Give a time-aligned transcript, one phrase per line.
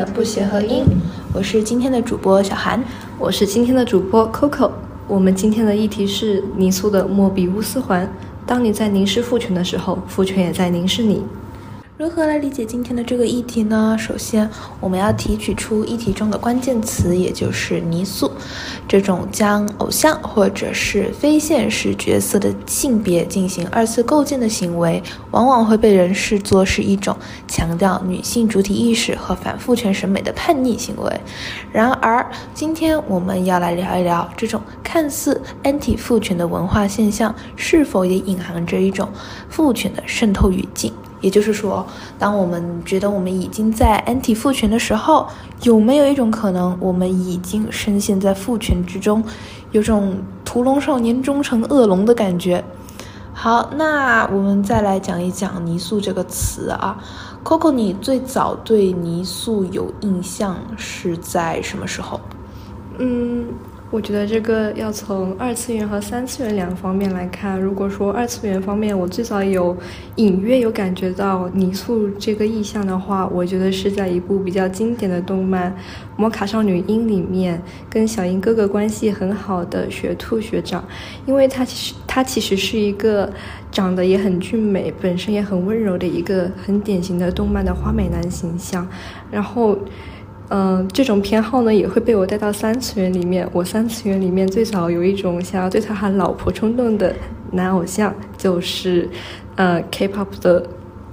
[0.00, 0.82] 的不协和音，
[1.34, 2.82] 我是今天的主播小韩，
[3.18, 4.70] 我是今天的主播 Coco。
[5.06, 8.10] 我们今天的议题是泥塑的莫比乌斯环。
[8.46, 11.22] 当你在凝视父权的时候，父权也在凝视你。
[12.00, 13.94] 如何来理解今天的这个议题呢？
[13.98, 14.48] 首先，
[14.80, 18.32] 我们要提取出议题中的关键词，也就是泥塑。
[18.88, 27.14] 这种将偶像或者是非现实角色的性别进行二次构建的行为，往往会被人视作是一种
[27.46, 31.20] 强调女性主体意识和反父权审美的叛逆行为。
[31.70, 39.06] 然而，今天我们要来聊一聊，这种看似 anti 父权的文化现象，是否也隐含着一种
[39.50, 40.90] 父权的渗透语境。
[41.20, 41.86] 也就是说，
[42.18, 45.26] 当我们觉得我们已经在 anti 父权的时候，
[45.62, 49.22] 有没有一种可能，我们已经深陷在父权之中，
[49.72, 52.64] 有种屠龙少年终成恶龙的感觉？
[53.32, 56.98] 好，那我们再来讲一讲泥塑这个词啊
[57.44, 62.20] ，Coco，你最早对泥塑有印象是在什么时候？
[62.98, 63.46] 嗯。
[63.90, 67.60] 我觉得这个要从二次元和三次元两方面来看。
[67.60, 69.76] 如果说二次元方面，我最早有
[70.14, 75.72] 隐约有感觉到泥塑这个意象的话，我觉得是在一部比较经典的动漫
[76.16, 80.84] 《魔卡少女樱》里面，跟小樱哥哥关系很好的雪兔学长，
[81.26, 83.28] 因为他其实他其实是一个
[83.72, 88.86] 长得也很俊美，本身也很温柔的一个很典型的动漫的花美男形象，
[89.32, 89.76] 然后。
[90.52, 93.48] 嗯，这种偏好呢也会被我带到三次元里面。
[93.52, 97.14] 我三次元里面最早有一种想要对他喊老婆冲动的
[97.52, 99.08] 男偶像，就是
[99.54, 100.66] 呃 K-pop 的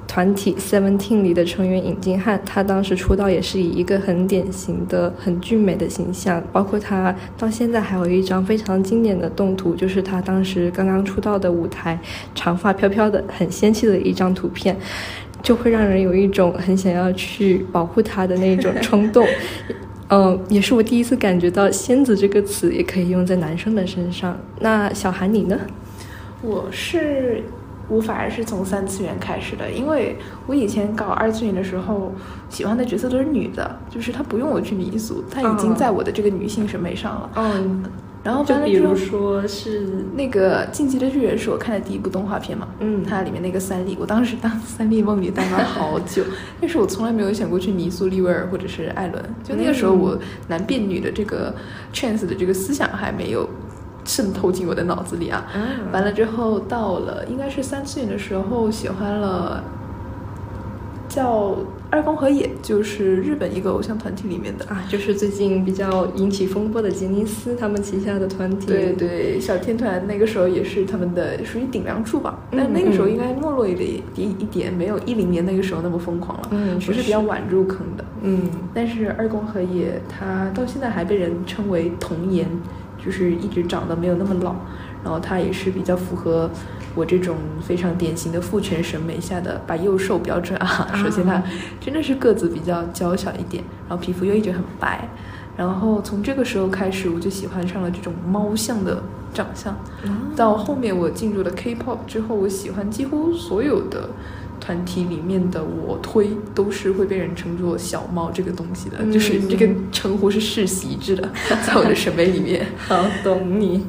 [0.07, 2.41] 团体 Seventeen 里的成员尹静汉。
[2.43, 11.99] 他当时出道也是以一个很典型的、很俊美的形象，包括他到现在还有一张非常经典的动图，就是他当时刚刚出道的舞台，
[12.33, 14.75] 长发飘飘的，很仙气的一张图片。
[15.41, 19.25] 就会让人有一种很想要去保护他的那种冲动，
[20.09, 24.37] 嗯，也是我第一次感觉到“仙子”这个词也可以用在男生的身上。
[24.59, 25.57] 那小韩你呢？
[26.41, 27.43] 我是
[27.89, 30.15] 我反而是从三次元开始的，因为
[30.45, 32.13] 我以前搞二次元的时候，
[32.49, 37.29] 喜欢的角色都是女的，就是她不用我去迷俗，她已经在我的这个女性审美上了。
[37.35, 37.83] 嗯。
[38.27, 46.25] 然后，就比如说是那个《进击的巨人》是我看的第一部动画片嘛，嗯，它里面那个三笠，我当时当三笠梦里待了好久，
[46.59, 51.55] 但是我从来没有想过去泥塑利威尔或者是艾伦，就那个时候我男变女的这个
[51.93, 53.47] chance 的这个思想还没有
[54.03, 55.45] 渗透进我的脑子里啊。
[55.93, 59.63] 完了之后，到了应该是三次元的时候，喜欢了
[61.07, 61.55] 叫。
[61.89, 68.67] 二宫和也就是日本一个偶像团体里面的啊，就是最近比较引起风波的杰尼斯他们旗下的团体。
[68.67, 76.49] 对对，小天团那个时候也是他们的属于顶梁柱吧，但那个时候应该没落一点一点，没有一零年那个时候那么疯狂了。
[76.51, 78.03] 嗯，我是比较晚入坑的。
[78.21, 82.45] 嗯，但是二宫和也他到现在还被人称为童颜，
[83.03, 84.55] 就是一直长得没有那么老，
[85.03, 86.49] 然后他也是比较符合。
[86.97, 91.41] 我这种非常典型的父权审美下的白幼瘦标准啊，首先他
[91.79, 95.07] 真的是个子比较娇小一点，然后皮肤又一直很白，
[95.55, 99.77] 然后从这个时候开始我就喜欢上了这种猫像的长相，
[100.35, 104.09] 到后面我进入了 K-pop 之后，我喜欢几乎所有的
[104.59, 111.29] 团体里面的我推都是会被人称作小猫这个东西的，就是这个称呼是世袭制的，
[111.63, 113.85] 在我的审美里面，好懂你。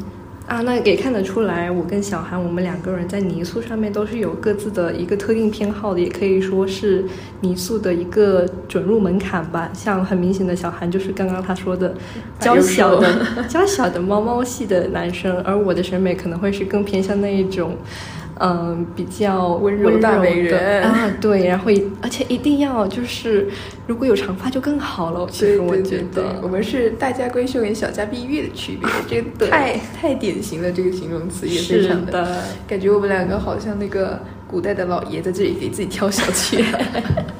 [0.48, 7.04] 啊，那也看得出来，我跟小韩，我们两个人在泥塑上面都是有各自的一个特定偏好的，也可以说是
[7.42, 9.68] 泥塑的一个准入门槛吧。
[9.74, 11.94] 像很明显的小韩就是刚刚他说的
[12.40, 13.06] 娇小的
[13.46, 17.76] 娇小的猫猫系的男生，而我的审美可能会是更偏向那一种。
[18.40, 23.48] 嗯，比较温柔大美人啊， 对，然后而且一定要就是，
[23.86, 25.26] 如果有长发就更好了。
[25.30, 36.64] 其实我觉得我们是大家闺秀跟小家碧玉的区别，这个 太太典型了，这个形容词也非常的，感觉我们两个好像那个古代的老爷在这里给自己挑小妾。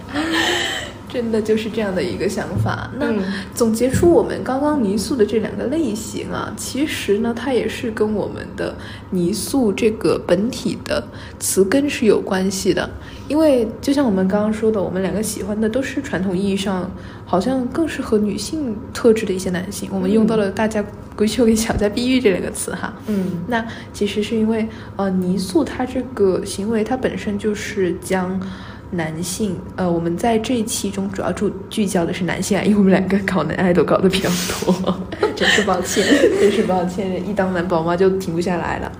[1.09, 2.91] 真的就是这样的一个想法。
[2.99, 3.13] 那
[3.55, 8.75] 总结出我们刚刚泥塑的这两个类型啊，其实呢，它也是跟我们的
[9.11, 11.03] 泥塑这个本体的
[11.39, 12.89] 词根是有关系的。
[13.27, 16.91] 因为就像我们刚刚说的，我们两个喜欢的都是传统意义上
[17.27, 19.91] 好像更适合女性特质的一些男性。
[19.93, 20.83] 我们用到了“大家
[21.15, 22.95] 闺秀”跟“小家碧玉”这两个词哈。
[23.07, 23.63] 嗯，那
[23.93, 24.67] 其实是因为
[24.97, 28.41] 呃，泥塑它这个行为它本身就是将。
[28.91, 34.31] 男性，呃，我们在这一期中主要注聚焦的是男性啊，因为我们两个搞男爱豆搞的比较
[34.65, 34.99] 多，
[35.37, 36.05] 真是抱歉，
[36.41, 38.93] 真是抱歉，一当男宝妈就停不下来了。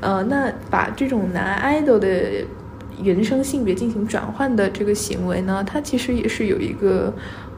[0.00, 2.08] 呃，那把这种男爱豆的
[3.02, 7.12] 原生性别进行转换的这个行为呢，它其实也是有一个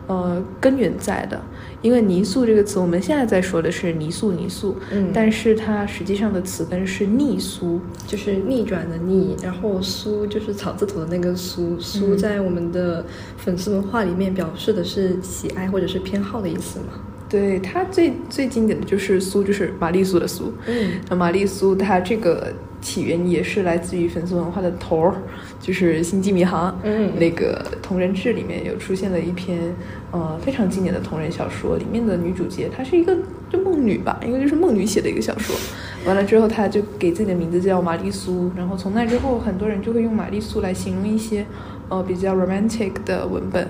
[0.07, 1.41] 呃根源在的。
[1.81, 7.81] 因为泥塑这个词，我们现在在说的是泥塑泥塑，嗯但是它实际上的词根是逆苏。
[8.07, 13.05] 就是逆转的逆，然后苏就是草字头的那个苏，苏嗯在我们的
[13.37, 16.87] 粉丝文化里面表示的是喜爱或者是偏好的意思嘛。
[17.29, 20.53] 对它最最经典的就是苏，就是玛丽苏的苏。
[20.69, 25.15] 嗯那玛丽苏它这个起源也是来自于粉丝文化的头儿，
[25.59, 29.75] 就是《星际迷航》嗯那个同人志里面有出现了一篇
[30.11, 33.17] 呃非常经典的同人小说，里面的女主角她是一个
[33.49, 35.57] 就梦女吧，应该就是梦女写的一个小说。
[36.05, 41.47] 完了之后，她就给自己的名字叫玛丽苏，然后从那之后，很多人就会用玛丽苏来形容一些
[41.89, 43.69] 呃比较 romantic 的文本。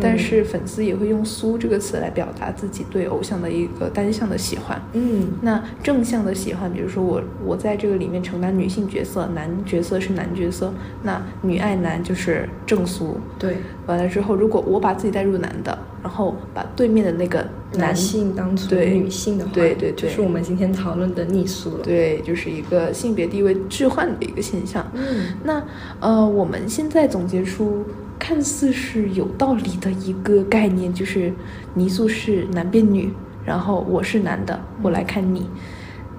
[0.00, 4.80] 但是粉丝也会用“苏”这个词来表达自己对偶像的一个单向的喜欢。
[4.92, 13.16] 嗯那正向的喜欢，比如说我我在这个里面承担女性角色，男角色是男角色，那女爱男就是正苏。
[13.38, 21.84] 对，完了之后，如果我把自己带入男的，然后把对面的那个男性当成女性的话，对对对就是我们今天讨论的逆苏了。
[21.84, 24.86] 对，就是一个性别地位置换的一个现象。
[24.94, 25.62] 嗯那
[26.00, 27.84] 呃，我们现在总结出
[28.18, 31.32] 看似是有道理的一个概念，就是
[31.74, 33.10] 泥塑是男变女，
[33.44, 35.48] 然后我是男的，我来看你。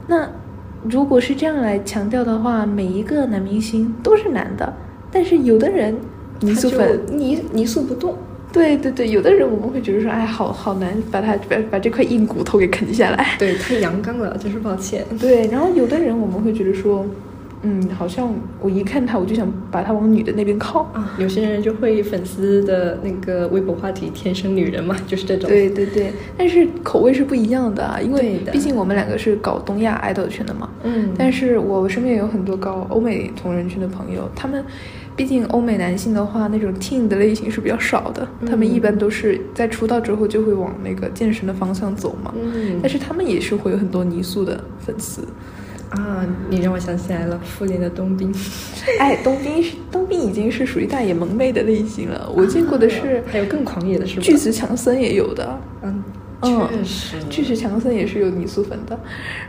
[0.07, 0.27] 那
[0.83, 4.73] 如果是这样来强调的话，每一个男明星都是男的，
[5.11, 5.95] 但是有的人
[6.39, 8.15] 泥塑粉泥泥塑不动。
[8.51, 13.35] 对对对，有的人我们会觉得说，哎，好好难把他把把这块硬骨头给啃下来。
[13.37, 15.05] 对，太阳刚了，真是抱歉。
[15.19, 17.05] 对，然后有的人我们会觉得说，
[17.61, 20.83] 嗯，好像我一看他，我就想把他往女的那边靠。
[20.93, 25.49] 啊，有些人就会粉丝的那个微博话题“天生女人”嘛， 就是这种。
[25.49, 30.69] 对对对，但是口味是不一样的啊，因为毕竟我们两个是搞东亚爱豆圈的嘛。
[30.83, 34.63] 嗯但是我身边有很多搞欧美同人圈的朋友，他们
[35.17, 42.33] 毕竟欧美男性的话，那种 teen 的类型是比较少的，他们一般都是在出道之后就会往那个健身的方向走嘛。
[42.41, 45.27] 嗯但是他们也是会有很多泥塑的粉丝。
[45.89, 48.33] 啊，你让我想起来了，复联的冬兵。
[48.99, 54.21] 哎，冬兵是冬兵已经是属于大眼萌妹的类型了，我见过的是还有更狂野的是吧？
[54.21, 55.59] 巨石强森也有的。
[55.81, 56.03] 嗯，
[56.41, 58.99] 嗯确实，巨石强森也是有泥塑粉的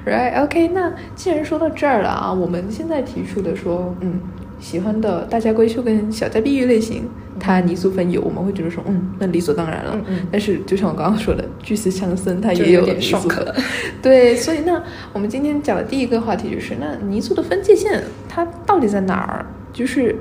[0.07, 4.19] ，right？OK，、那既然说到这儿了啊，我们现在提出的说，嗯，
[4.61, 7.05] 喜欢的大家闺秀跟小家碧玉类型，
[7.41, 9.93] 他泥塑粉有，我们会觉得说，嗯，那理所当然了。
[9.95, 13.55] 嗯嗯但是就像我刚刚说的，巨石强森他也有点爽塑粉。
[14.03, 19.47] 对，所以那我们今天讲的第一个话题就是，那泥塑的分界线它到底在哪儿？
[19.73, 20.15] 就是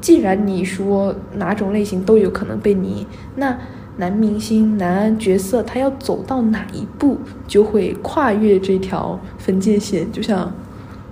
[0.00, 3.06] 既然你说哪种类型都有可能被泥，
[3.36, 3.58] 那
[3.98, 10.50] 男明星、男角色他要走到哪一步，就会跨越这条分界线，就像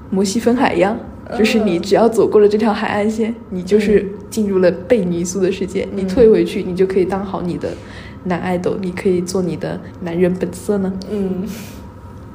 [0.08, 0.96] 摩西分海一样。
[1.38, 5.86] 就是你只要走过了这条海岸线，你就是进入了被泥塑的世界。
[5.94, 7.72] 你退回去，你就可以当好你的
[8.24, 10.92] 男爱豆，你可以做你的男人本色呢。
[11.10, 11.44] 嗯，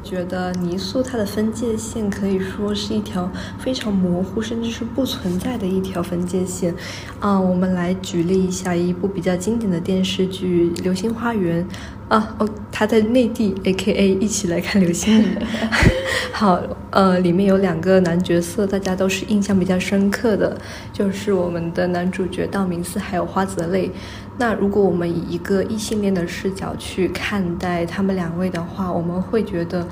[0.03, 6.73] 觉得泥塑它的分界线可以说是一条非常模糊，甚至是不存在的一条分界线。
[7.19, 11.63] 啊、我们来举例一下一部比较经典的电视剧《流星花园》
[12.07, 14.09] 啊，哦，他在内地，A.K.A.
[14.15, 15.37] 一起来看流星雨。
[16.31, 20.55] 好，呃，里面有两个男角色，大家都是印象比较深刻的，
[20.93, 23.89] 就是我们的男主角道明寺还有花泽类。
[24.37, 29.87] 那如果我们以一个异性恋的视角去看待他们两位的话，我们会觉得，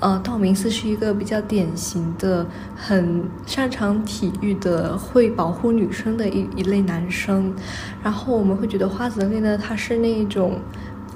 [0.00, 2.44] 呃，道明寺是一个比较典型的、
[2.76, 7.54] 很擅长体育的、会保护女生的一一类男生。
[8.02, 10.60] 然后我们会觉得花泽类呢，他是那一种。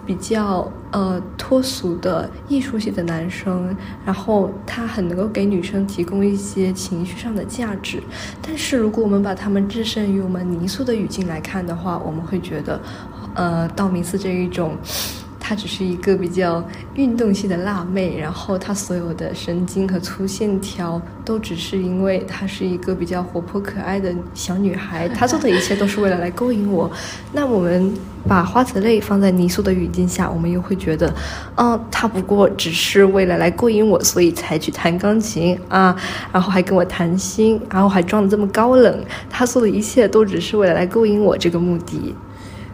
[0.09, 8.03] 比较呃脱俗的艺术系的男生，然后他很能够给女生提供一些情绪上的价值。
[8.41, 12.81] 但是如果我们把他们置身于我们泥塑的语境来看的话，我们会觉得，
[13.35, 14.79] 呃，道明寺这一种。
[15.49, 16.63] 她只是一个比较
[16.95, 26.91] 运动系的辣妹，然后她所有的神经和粗线条都只是因为她是一个比较活泼可爱的小女孩， 她做的一切都是为了来勾引我。
[27.33, 27.91] 那我们
[28.29, 31.11] 把花泽类放在泥塑的语境下，我们又会觉得，
[31.57, 35.97] 嗯，她不过只是为了来勾引我，所以才去弹钢琴啊，
[36.31, 42.15] 然后还跟我谈心，然后还装的这么高冷，她做的一切都只是为了来勾引我这个目的。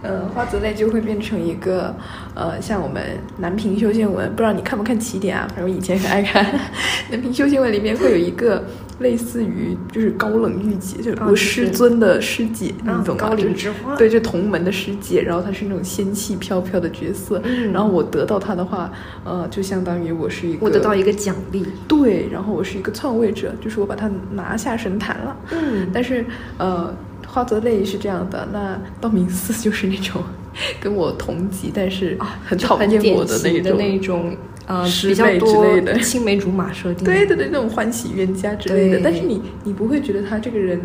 [0.04, 1.94] 呃，花泽类就会变成一个，
[2.34, 3.02] 呃，像我们
[3.38, 5.48] 南平修仙文，不知道你看不看起点啊？
[5.48, 6.44] 反正我以前很爱看
[7.10, 8.62] 南平修仙文，里面会有一个
[9.00, 13.28] 类似于就是高冷御姐，就是我师尊的师姐，啊你懂吗？
[13.28, 18.92] 高岭之花对，就同门的师姐，然后她是那种仙气飘飘的角色，嗯然后我得到她的话，
[19.24, 21.64] 呃，就相当于我是一个我得到一个奖励。
[21.88, 25.36] 对，然后我是一个篡位者，就是我把她拿下神坛了。
[25.52, 26.24] 嗯但是
[26.58, 26.94] 呃，
[27.34, 30.22] 花泽类是这样的，那道明寺就是那种
[30.80, 33.76] 跟我同级，但是啊，很讨厌我的那种。
[33.76, 34.36] 那种
[34.66, 37.04] 呃师妹之类的青梅竹马设定。
[37.04, 40.80] 对对对，那种欢喜冤家之类的，但是你你不会觉得他这个人，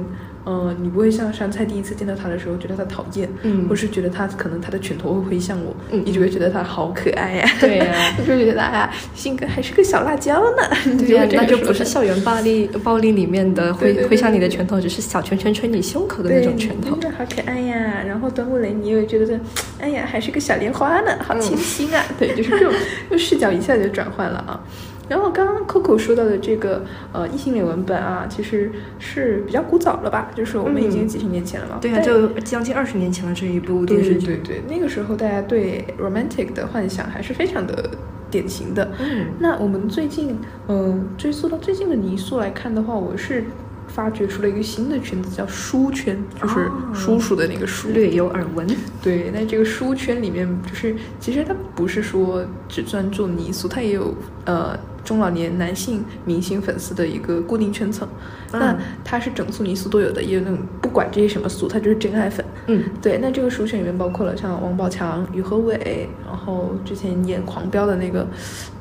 [0.45, 7.85] 呃，你不会像杉菜第一次见到他的时候觉得他讨厌，嗯或是觉得他可能他的拳头会挥向我，嗯你只会觉得他好可爱呀、对呀
[8.17, 16.99] 你就会觉得哎呀，性格还是个小辣椒呢，对呀、 那就不是校园暴力暴力里面的挥挥向你的拳头，只是小拳拳捶你胸口的那，种拳头真。
[17.11, 18.03] 的好可爱呀。
[18.07, 19.39] 然后端木雷，你也会觉得，
[19.79, 22.03] 哎呀，还是个小莲花呢，好清新啊。
[22.17, 22.73] 对，就是这种，
[23.11, 24.59] 就视角一下就转换了啊。
[25.09, 30.31] 然后刚刚 Coco 说到的这个呃异性恋文本啊，其实是比较古早了吧？
[30.35, 31.79] 就是我们已经嗯几十年前了嘛。
[31.81, 34.27] 对呀、但就将近二十年前了这一部电视剧。
[34.27, 37.89] 对对对，那个时候大家对 romantic 的幻想还是非常的
[38.29, 38.91] 典型的。
[38.99, 40.37] 嗯那我们最近，
[40.67, 43.45] 嗯、追溯到最近的泥塑来看的话，我是
[43.89, 47.89] 发掘出了一个新的圈子，叫书圈，就是哦叔叔的那个书。
[47.89, 48.65] 略有耳闻。
[49.01, 54.13] 对，那这个书圈里面，就是其实它不是说只专注泥塑，它也有
[54.45, 58.07] 呃中老年男性明星粉丝的一个固定圈层。
[58.51, 62.45] 那嗯它是整素泥塑都有的，也有那种不管这些什么塑，它就是真爱粉。
[62.67, 68.27] 嗯，对，那这个书圈里面包括了像王宝强、于和伟，然后之前演《狂飙》的那个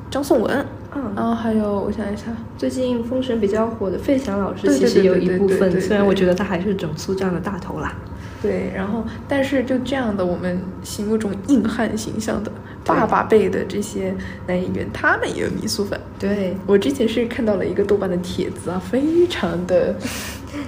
[0.09, 1.13] 张颂文，嗯。
[1.15, 2.25] 然后还有我想一下，
[2.57, 7.93] 最近封神比较火的费翔老师，其实有一部分，虽然我觉得他还是整肃这样的大头啦。
[8.41, 12.49] 对，然后但是就这样的我们心目中硬汉形象的
[12.85, 14.15] 爸爸辈的这些
[14.47, 15.99] 男演员，他们也有泥塑粉。
[16.17, 19.93] 对，我之前是看到了一个豆瓣的帖子啊，非常的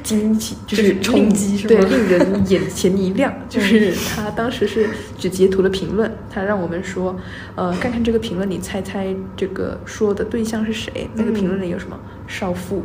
[0.03, 3.33] 惊奇，就是冲击是对，令人眼前一亮。
[3.49, 7.15] 就是他当时是只截图了评论，他让我们说，
[7.55, 11.09] 呃，看看这个评论，你猜猜这个说的对象是谁？
[11.15, 12.83] 那个评论里有什么少妇，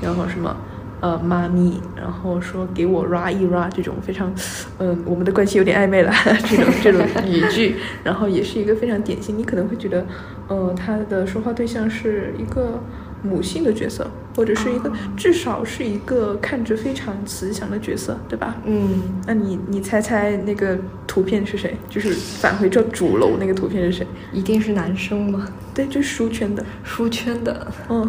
[0.00, 0.56] 然后什么。
[1.00, 4.32] 呃，妈咪，然后说给我 ra 一 ra 这种非常，
[4.78, 6.10] 嗯、我们的关系有点暧昧了
[6.48, 10.06] 这种这种语句，然后也是一个非常典型，你可能会觉得，
[10.48, 12.80] 呃，他的说话对象是一个
[13.22, 18.56] 母性的角色，或者是一个、至少是一个看着非常慈祥的角色，对吧？
[18.64, 20.76] 嗯，那你你猜猜那个
[21.06, 21.76] 图片是谁？
[21.88, 24.06] 就是返回这主楼那个图片是谁？
[24.32, 25.46] 一定是男生吗？
[25.74, 28.08] 对，就是书圈的，书圈的，嗯，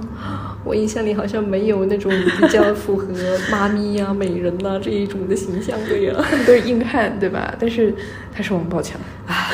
[0.63, 3.08] 我印象里好像没有那种比较符合
[3.51, 6.13] 妈咪呀、美人呐、这一种的形象的呀。
[6.29, 7.55] 他 们都是硬汉，对吧？
[7.60, 7.94] 但是
[8.34, 9.34] 他是王宝强啊，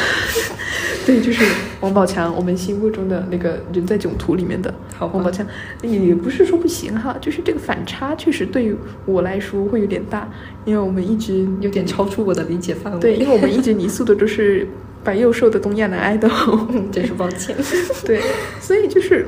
[1.06, 1.44] 对，就是
[1.80, 5.46] 王宝强，我们心目中的那个人在囧途里面的好王宝强，
[5.82, 10.30] 也不是说不行哈，就是这个反差确实对于我来说会有点大，
[10.66, 13.00] 因为我们一直有点超出我的理解范围。
[13.00, 14.68] 对，因为我们一直泥塑的都是
[15.04, 16.30] 白幼瘦的东亚男爱豆，
[16.92, 17.56] 真是抱歉。
[18.06, 18.22] 对，
[18.60, 19.28] 所以就是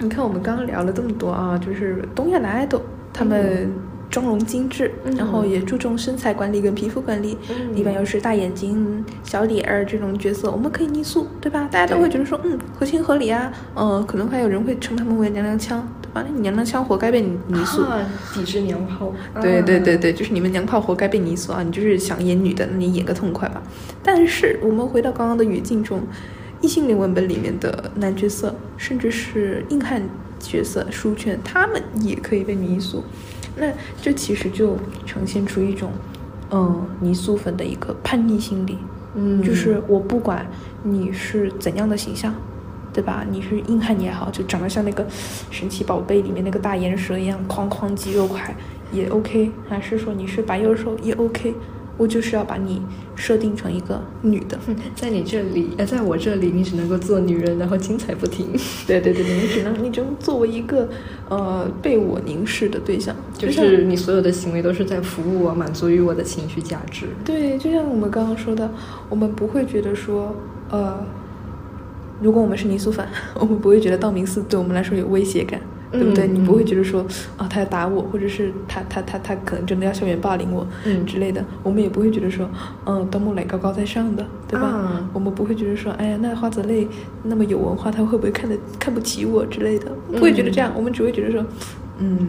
[0.00, 3.70] 你看我们刚刚聊了这么多啊，就是东亚男爱豆，他们
[4.10, 11.68] 妆容精致，嗯然后也注重身材管理跟皮肤管理，嗯一般又是大眼睛、小脸儿这种角色，我们可以泥塑，对吧？
[11.70, 16.24] 大家都会觉得说，嗯，合情合理啊，呃，可能还有人会称他们为娘娘腔，对吧？
[16.26, 17.82] 那你娘娘腔活该被你泥塑。
[17.82, 18.00] 啊，
[18.32, 19.12] 抵制娘炮。
[19.40, 21.62] 对对对啊，对，就是你们娘炮活该被泥塑啊！
[21.62, 23.62] 你就是想演女的，那你演个痛快吧。
[24.02, 26.00] 但是我们回到刚刚的语境中，
[26.60, 30.02] 异性恋文本里面的男角色，甚至是硬汉
[30.40, 33.04] 角色、书圈，他们也可以被泥塑。
[33.58, 35.90] 那这其实就呈现出一种，
[36.50, 38.78] 嗯，泥塑粉的一个叛逆心理。
[39.14, 40.46] 嗯，就是我不管
[40.82, 42.32] 你是怎样的形象，
[42.92, 43.24] 对吧？
[43.28, 45.04] 你是硬汉也好，就长得像那个
[45.50, 48.54] 神奇宝贝里面那个大岩蛇一样，哐哐肌肉块
[48.92, 51.54] 也 OK，还是说你是白幼瘦也 OK，
[51.98, 52.80] 我就是要把你
[53.14, 54.58] 设定成一个女的。
[54.96, 58.46] 在你这里，呃，在我这里，你只能够做女人，然后精彩不停。
[58.86, 60.88] 对对对对，你只能你只能作为一个
[61.28, 67.08] 呃被我凝视的对象，就是你所有的行为都是在服务我，满足于我的情绪价值。
[67.24, 68.70] 对，就像我们刚刚说的，
[69.10, 70.34] 我们不会觉得说，
[70.70, 71.04] 呃，
[72.22, 75.60] 如果我们是泥塑粉， 我们不会觉得道明寺对我们来说有威胁感，
[75.90, 76.26] 对不对？
[76.26, 77.04] 嗯你不会嗯觉得说，
[77.36, 81.44] 啊，他要打我，或者是他他他他可能真的要校园霸凌我，嗯之类的。
[81.62, 82.48] 我们也不会觉得说，
[82.86, 84.66] 嗯，端木磊高高在上的，对吧？
[84.66, 86.86] 啊我们不会觉得说，哎呀，那花泽类
[87.24, 89.86] 那么有文化，他会不会看得看不起我之类的？
[90.12, 91.44] 不会觉得这样，我们只会觉得说，
[91.98, 92.28] 嗯。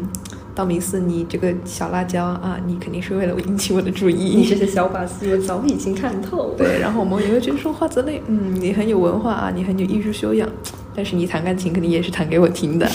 [0.55, 4.35] 道明寺，你这个小辣椒啊，你肯定是为了引起我的注意。
[4.35, 6.53] 你这些小把戏，我早已经看透。
[6.57, 10.49] 对，然后我们也会觉得说花泽类，嗯，你很有文化啊，你很有艺术修养，
[10.95, 12.89] 但是你弹钢琴肯定也是弹给我听的，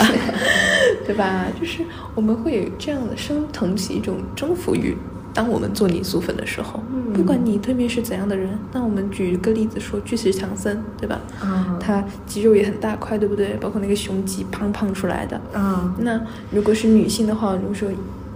[1.07, 1.47] 对吧？
[1.61, 1.83] 就是
[2.15, 4.97] 我们会有这样的升腾起一种征服欲。
[5.33, 11.21] 当我们做泥塑粉的时候，嗯不管你对面是怎样的人，那我们举一个例子说，巨石强森，对吧？
[11.43, 13.55] 嗯他肌肉也很大块，对不对？
[13.61, 15.41] 包括那个胸肌胖胖出来的。
[15.53, 16.21] 啊，那
[16.53, 17.89] 如果是女性的话，如果说，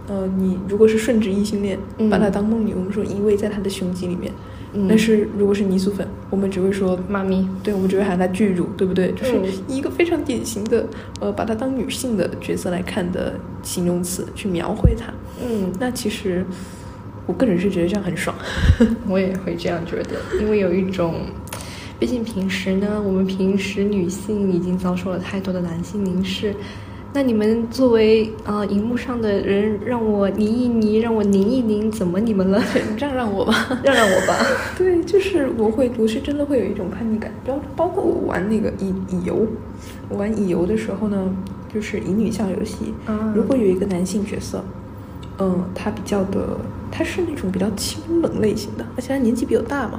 [0.09, 4.33] 呃，你如果是顺直异性恋，嗯把他当梦女，我们说依偎在他的胸肌里面，
[4.75, 9.13] 嗯但是如果是泥塑粉，我们只会说妈咪，对，我们只会喊她巨乳，对不对？
[9.13, 9.35] 就是
[9.67, 10.87] 一个非常典型的，
[11.21, 15.07] 呃，把她当女性的角色来看的形容词去描绘她。
[15.43, 16.45] 嗯，那其实
[17.27, 18.37] 我个人是觉得这样很爽。
[19.09, 21.15] 我也会这样觉得，因为有一种，
[21.99, 26.55] 毕竟平时呢，我们平时女性已经遭受了太多的男性凝视。
[27.15, 32.63] 那你们作为呃荧幕上的人，让我拧一拧，让我拧一拧，怎么你们了？
[32.99, 33.81] 让让我吧。
[33.83, 34.37] 让让我吧。
[34.77, 39.47] 对，就是我会，我是真的会有一种叛逆感，包包括我玩那个乙乙游，
[40.11, 41.35] 我玩乙游的时候呢，
[41.73, 44.63] 就是乙女向游戏，啊如果有一个男性角色，
[45.39, 46.59] 嗯，他比较的，
[46.91, 49.99] 他是那种比较清冷类型的，而且他年纪比较大嘛，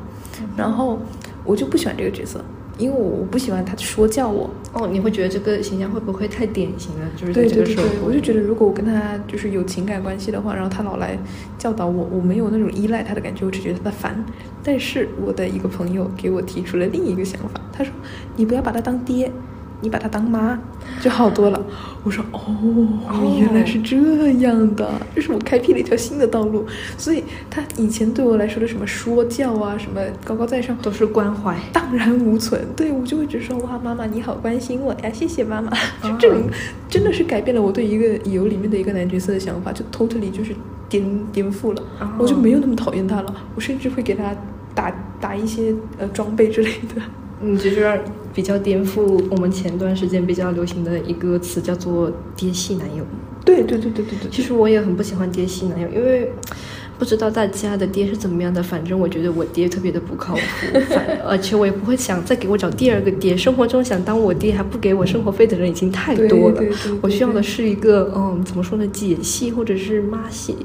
[0.56, 1.00] 然后
[1.44, 2.40] 我就不喜欢这个角色，
[2.80, 7.06] 因为我不喜欢他说教我，哦，你会觉得这个形象会不会太典型了？
[7.16, 11.16] 就是对在这个社会对对对，我就觉得如果我跟他就是有情感关系的话，然后他老来
[11.58, 14.26] 教导我，我没有那种依赖他的感觉，我只觉得他烦。
[14.64, 17.94] 但是我的一个朋友给我提出了另一个想法，他说
[18.38, 19.32] 你不要把他当爹，
[19.82, 20.60] 你把他当妈
[21.02, 21.62] 就好多了。
[22.04, 23.98] 我说哦，原来是这
[24.40, 26.66] 样的，这是我开辟了一条新的道路。
[26.98, 31.56] 所以他以前对我来说的什么说教啊，什么高高在上，都是关怀。
[31.74, 32.66] 荡然无存。
[32.76, 35.70] 对我就会直说哇，妈妈你好关心我呀，谢谢妈妈。
[36.02, 36.44] 就这种
[36.90, 40.56] 真的是改变了我对一个游里面的一个男角色的想法，就 totally 就是
[40.88, 41.82] 颠颠覆了。
[42.00, 44.34] 哦我就没有那么讨厌他了，我甚至会给他
[44.74, 47.02] 打打一些呃装备之类的。
[47.42, 48.00] 嗯，就是
[48.34, 53.04] 比较颠覆我们前段时间比较流行的一个词，叫做“爹系男友”。
[53.46, 56.32] 对对对对对对，其实我也很不喜欢爹系男友，因为
[57.00, 63.36] 不知道大家的爹是怎么样的，反正我觉得我爹特别的不靠谱， 反而且我也不会想再给我找第二个爹。
[63.36, 70.58] 生活中想当我爹还不给我生活费的人已经太多了，对对对对我需要的是一个嗯，怎么说呢，姐系或者是妈系。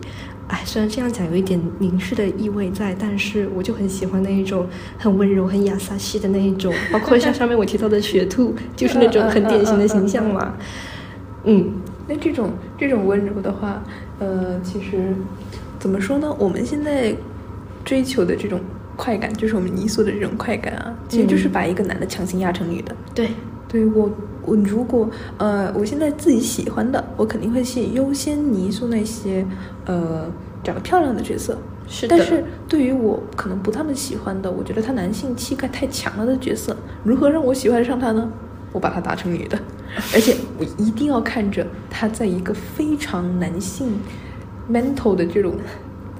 [0.48, 4.66] 哎，虽然这样讲有一点凝视的意味在，但是我就很喜欢那一种
[4.98, 10.54] 很温柔、很雅萨西的那一种，包括像上面我提到的雪兔，就是那种很典型的形象嘛。
[11.44, 11.72] 嗯，
[12.06, 13.82] 那这种这种温柔的话，
[14.18, 15.14] 呃，其实
[15.78, 16.34] 怎么说呢？
[16.38, 17.14] 我们现在
[17.84, 18.60] 追求的这种
[18.96, 22.94] 快感，就是我们泥塑的这种快感啊，其实就是把一个男的强行压成女的。
[23.14, 23.30] 对，
[23.66, 24.10] 对我，
[24.46, 29.44] 我如果呃，我现在自己喜欢的，我肯定会去优先泥塑那些
[29.86, 30.26] 呃
[30.62, 31.56] 长得漂亮的角色。
[31.86, 38.30] 是的但是对于我可能不那么喜欢的，我觉得他男性气概太强了的角色，如何让我喜欢上他呢？
[38.72, 39.58] 我把他打成女的，
[40.14, 44.00] 而且我一定要看着他在一个非常男性
[44.72, 45.54] mental 的这种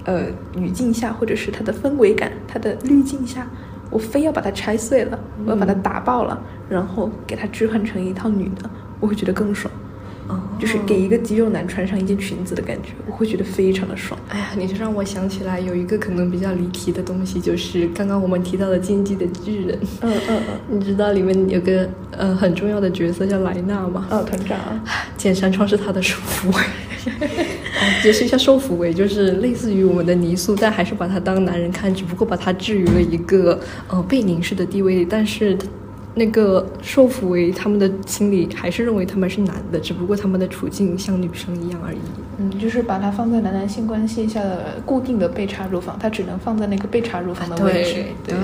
[0.05, 3.51] 呃语境下，或者是他的氛围感、他的滤镜下，
[3.95, 6.37] 我非要把它拆碎了，我要把它打爆了，
[6.69, 9.73] 然后给它置换成一套女的，我会觉得更爽。
[10.27, 14.19] 哦就是给一个肌肉男穿上一件裙子的感觉，我会觉得非常的爽。
[14.31, 19.79] 哎呀，你就让我想起来有一个可能比较离题的东西，就是刚刚我们提到的《进击的巨人》。
[20.01, 20.79] 嗯嗯嗯。
[20.79, 24.07] 你知道里面有个呃很重要的角色叫莱纳吗？
[24.11, 24.83] 哦，团长啊。
[25.17, 26.57] 剑山川是他的首府位。
[26.57, 26.67] 哦
[28.03, 35.57] 解释一下，受抚为就是类似于我们的泥塑，但还是把他当男人看，只不过把他置于了一个呃被凝视的地位，但是。
[36.17, 41.99] 那个受抚为他们的心里还是认为他们是男的，只不过他们的处境像女生一样而已。
[42.39, 48.05] 嗯，就是把它放在男男性关系下的固定的被插入房，它只能放在那个被插入房的位置。
[48.25, 48.37] 对。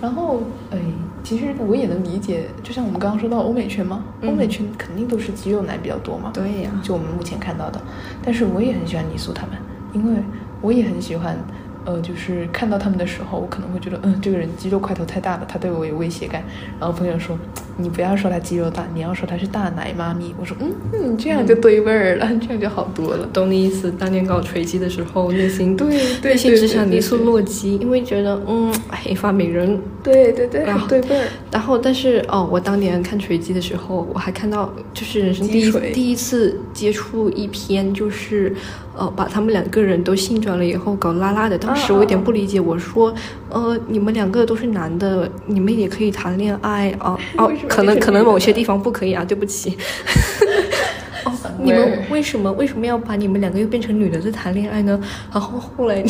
[0.00, 0.78] 然后，哎，
[1.22, 6.30] 其实我也能理解，就像我们刚刚说到欧美圈嘛，嗯欧美圈肯定都是肌肉男比较多嘛。
[6.32, 7.80] 对呀就我们目前看到的，
[8.22, 9.56] 但是我也很喜欢泥塑他们，
[9.92, 10.22] 因为
[10.60, 11.36] 我也很喜欢。
[11.84, 16.42] 呃，就是看到他们的时候，我可能会觉得，嗯，这个人肌肉块头太大了，他对我有威胁感。
[16.78, 17.38] 然后朋友说，
[17.76, 20.34] 你不要说他肌肉大，你要说他是大奶妈咪。
[20.38, 23.26] 我说，嗯嗯，这样就对味儿了，这样就好多了。
[23.32, 23.90] 懂你意思。
[23.92, 25.88] 当年搞锤击的时候，内心对
[26.20, 29.80] 对内心只想泥塑洛基，因为觉得嗯，黑发美人。
[30.02, 31.26] 对对对，然后对味儿。
[31.50, 38.54] 然后，但是哦，我当年看锤击的时候，我还看到就是人生第一第一次接触一篇，就是
[38.96, 41.58] 呃，把他们两个人都性转了以后搞拉拉的。
[41.70, 43.14] 当时我有点不理解，我说
[43.48, 49.78] 呃，你们两个都是男的，你们也可以谈恋爱啊 哦可能可能某些地方不可以啊，对不起。
[51.24, 54.98] 哦，你们为什么为什么要把你们两个又变成女的在谈恋爱呢？
[55.32, 56.02] 然后后来，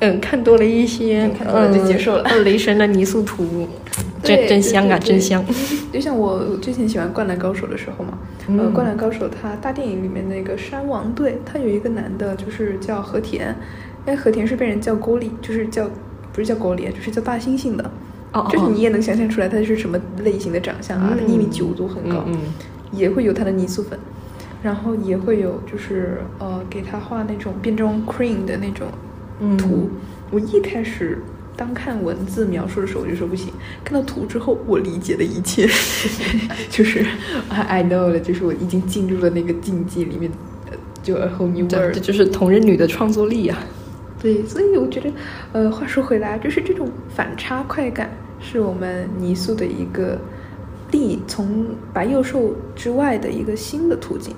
[0.00, 3.66] 嗯，看多了一些，看多了就接受了嗯，雷神的泥塑图，
[4.22, 5.42] 对真真香啊，真香。
[5.92, 8.18] 就像我之前喜欢《灌篮高手》的时候嘛，
[8.48, 13.54] 呃，《嗯灌篮高手》它大电影里面那个山王队，他有一个男的，就是叫和田，
[14.06, 15.88] 那和田是被人叫沟里，就是叫
[16.32, 17.84] 不是叫沟里，就是叫大猩猩的。
[18.32, 22.38] 哦哦就是你也能想象出来他是什么类型的长相啊，一米九多很高，嗯嗯
[22.92, 23.98] 也会有他的泥塑粉，
[24.62, 28.88] 然后也会有就是呃给他画那种变装 queen 的那种
[29.40, 29.88] 嗯图。
[30.30, 31.18] 我一开始
[31.56, 33.50] 当看文字描述的时候，我就说不行；
[33.84, 35.68] 看到图之后，我理解的一切，
[36.68, 37.06] 就是
[37.48, 40.28] I I know 了，就是我已经进入了那个境界里面，
[40.68, 41.94] 呃，就 a whole new world。
[41.94, 43.56] 这就是同人女的创作力啊。
[44.24, 45.12] 对，所以我觉得，
[45.52, 48.10] 呃，话说回来，就是这种反差快感
[48.40, 50.18] 是我们泥塑的一个
[50.90, 54.34] 地从白幼瘦之外的一个新的途径。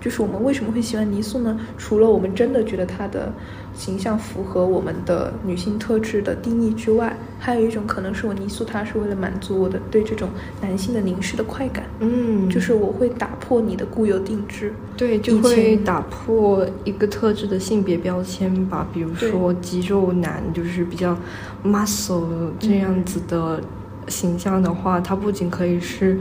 [0.00, 1.58] 就是我们为什么会喜欢泥塑呢？
[1.76, 3.32] 除了我们真的觉得她的
[3.74, 10.28] 形象符合我们的女性特质的定义之外，还有一种可能是我泥塑它是为了满足我的对这种
[10.60, 11.84] 男性的凝视的快感。
[12.00, 14.72] 嗯就是我会打破你的固有定制。
[14.96, 18.86] 对，就会打破一个特质的性别标签吧。
[18.92, 21.16] 比如说肌肉男，就是比较
[21.64, 23.60] muscle 这样子的
[24.08, 26.18] 形象的话，它不仅可以是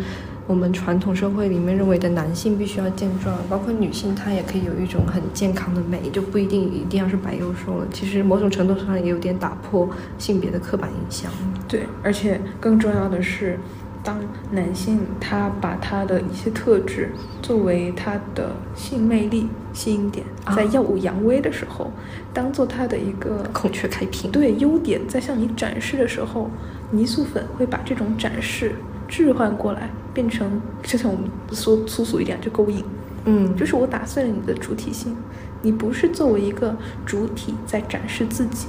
[0.48, 7.88] 我们传统社会里面认为的男性必须要健壮，包括女性她也可以有一种很健康的美，就不一定一定要是白幼瘦了。
[7.92, 11.30] 其实某种程度上也有点打破性别的刻板印象。
[11.68, 13.60] 对，而且更重要的是，
[14.02, 14.18] 当
[14.52, 21.92] 男性他把他的一些特质作为他的性魅力、吸引点，在啊耀武扬威的时候，
[22.34, 24.32] 当做他的一个孔雀开屏。
[24.32, 26.50] 对优点在向你展示的时候，
[26.92, 28.72] 泥塑粉会把这种展示
[29.08, 32.84] 置换过来，变成就像我们说粗俗一点，就勾引。
[33.26, 35.16] 嗯，就是我打碎了你的主体性，
[35.62, 38.68] 你不是作为一个主体在展示自己，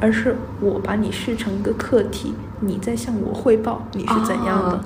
[0.00, 4.76] 而是我把你视成一个客体，你在向我汇报你是怎样的。
[4.76, 4.84] 啊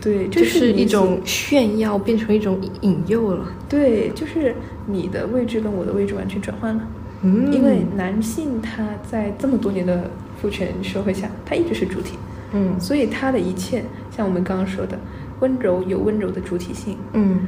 [0.00, 3.44] 对，这就是一种炫耀变成一种引诱了。
[3.68, 4.54] 对，就是
[4.86, 6.82] 你的位置跟我的位置完全转换了。
[7.22, 10.08] 嗯因为男性他在这么多年的
[10.40, 12.16] 父权社会下，他一直是主体，
[12.52, 13.84] 嗯所以他的一切，
[14.18, 14.98] 像我们刚刚说的，
[15.38, 17.38] 温柔有温柔的主体性，嗯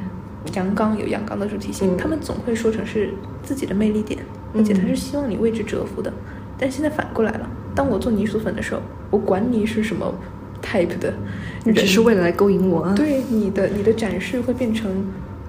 [0.55, 4.21] 阳刚有阳刚的主体性，嗯他们总会说成是自己的魅力点，
[4.55, 6.13] 而且他是希望你为之折服的。
[6.57, 8.81] 但现在反过来了，当我做泥塑粉的时候，
[9.11, 10.15] 我管你是什么
[10.63, 11.13] type 的
[11.65, 15.05] 你，只是为了来勾引我啊。，对你的你的展示会变成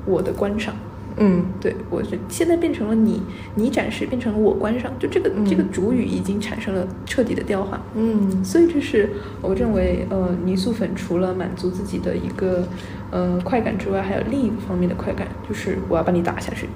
[0.07, 0.73] 我的观赏。
[1.17, 3.21] 嗯对我是现在变成了你，
[3.55, 7.79] 你展示变成了我观赏，就这个、这个嗯主语已经产生了彻底的调换。
[7.95, 9.09] 嗯所以这是
[9.41, 12.67] 我认为，呃，泥塑粉除了满足自己的一个
[13.11, 16.67] 呃快感之外，还有另一个方面的快感，就是我要把你打下去。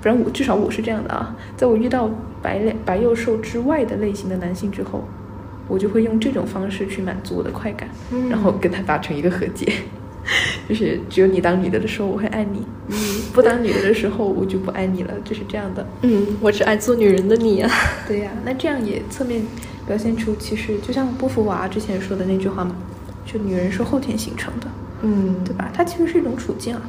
[0.00, 2.10] 不然我至少我是这样的啊，在我遇到
[2.42, 5.04] 白脸白幼瘦之外的类型的男性之后，
[5.68, 9.72] 我就会用这种方式去满足我的快感，嗯然后跟他达成一个和解。
[10.68, 12.96] 就是只有你当女的的时候，我会爱你；你
[13.32, 15.12] 不当女的的时候，我就不爱你了。
[15.24, 15.86] 就是这样的。
[16.02, 17.70] 嗯，我只爱做女人的你啊。
[18.06, 19.42] 对呀、那这样也侧面
[19.86, 22.76] 表现出，其实就像波伏娃之前说的那句话嘛，
[23.26, 24.66] 就女人是后天形成的，
[25.02, 25.70] 嗯对吧？
[25.74, 26.82] 它其实是一种处境啊，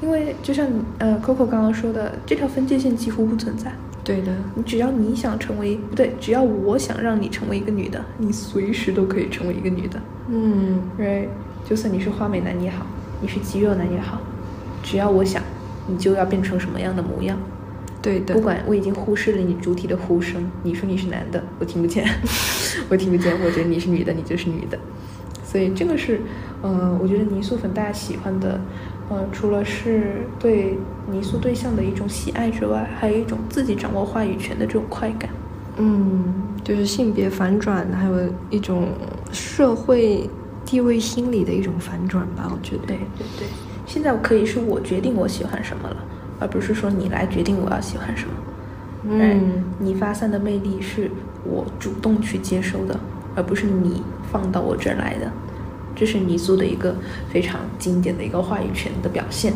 [0.00, 0.66] 因为就像
[0.98, 3.72] 呃 Coco 刚刚说的，这条分界线几乎不存在。
[4.02, 4.32] 对的。
[4.54, 10.00] 你只要你想成为不对，只要我想让你成为一个女的，你随时都可以成为一个女的。
[10.30, 11.26] 嗯 right？
[11.68, 12.86] 就算你是花美男也好，
[13.20, 14.20] 你是肌肉男也好，
[14.84, 15.42] 只要我想，
[15.88, 17.36] 你就要变成什么样的模样。
[18.00, 18.34] 对的。
[18.34, 22.06] 不管我已经忽视了你主体的呼声，你说你是男的，我听不见，
[22.88, 24.78] 我听不见，我觉得你是女的，你就是女的，
[25.44, 26.20] 所以这个是，
[26.62, 28.60] 呃，我觉得泥塑粉大家喜欢的，
[29.08, 30.78] 呃，除了是对
[31.10, 35.30] 泥塑对象的一种喜爱之外，还有一种自己掌握话语权的这种快感。
[35.78, 38.14] 嗯，就是性别反转，还有
[38.50, 38.88] 一种
[39.32, 40.30] 社会
[40.66, 42.86] 地位心理的一种反转吧，我觉得。
[42.86, 43.48] 对对对，
[43.86, 45.96] 现在可以是我决定我喜欢什么了，
[46.40, 48.34] 而不是说你来决定我要喜欢什么。
[49.08, 51.08] 哎嗯你发散的魅力是
[51.44, 52.98] 我主动去接收的，
[53.36, 54.02] 而不是你
[54.32, 55.30] 放到我这儿来的。
[55.94, 56.94] 这是泥塑的一个
[57.30, 59.54] 非常经典的一个话语权的表现。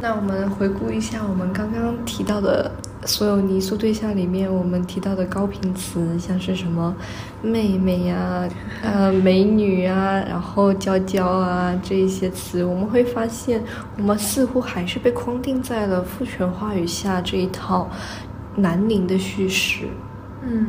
[0.00, 2.70] 那我们回顾一下我们刚刚提到的
[3.06, 6.94] 所有泥塑对象里面，我们提到的高频词，像是什么
[7.40, 8.48] 妹妹呀、
[8.82, 13.62] 呃美女啊，然后娇娇啊这一些词，我们会发现，
[13.96, 17.88] 我们似乎还是被框定在了父权话语下这一套
[18.56, 19.84] 南宁的叙事。
[20.42, 20.66] 嗯，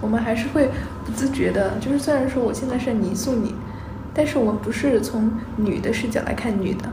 [0.00, 0.70] 我们还是会
[1.04, 3.54] 不自觉的，就是虽然说我现在是泥塑你，
[4.14, 6.90] 但是我们不是从女的视角来看女的，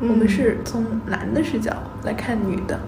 [0.00, 2.78] 我们嗯是从男的视角来看女的。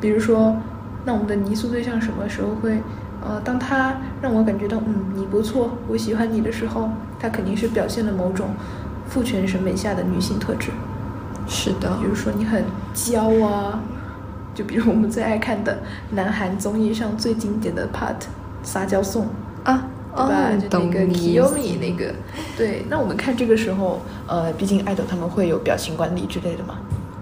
[0.00, 0.56] 比如说，
[1.04, 2.80] 那我们的泥塑对象什么时候会，
[3.26, 8.48] 呃，当他让我感觉到，嗯，你不错，我喜欢你的时候，他肯定是表现了某种
[9.08, 10.70] 父权审美下的女性特质。
[11.48, 13.80] 是的比如说你很娇啊，
[14.54, 15.78] 就比如我们最爱看的
[16.10, 18.16] 南韩综艺上最经典的 part
[18.62, 19.26] 撒娇颂，
[19.64, 20.50] 啊，对吧？
[20.68, 22.14] 就那个 Kiyomi 那个，
[22.56, 22.84] 对。
[22.90, 26.74] 那我们看这个时候，呃，毕竟爱豆他们会有表情管理之类的嘛，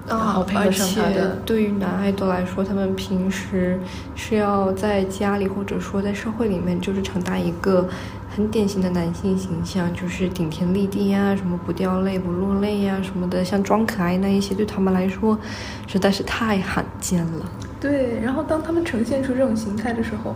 [0.09, 1.37] 然后配合上他而且的。
[1.45, 3.79] 对于男爱豆来说，他们平时
[4.15, 7.89] 是要在家里或者说在社会里面，就是承担一个
[8.35, 15.39] 很典型的男性形象，就是顶天立地呀，什么不掉泪不落泪呀什么的，像装可爱那一些，对他们来说
[15.87, 17.47] 实在是太罕见了。
[17.81, 20.35] 对，然后当他们呈现出这种形态的时候，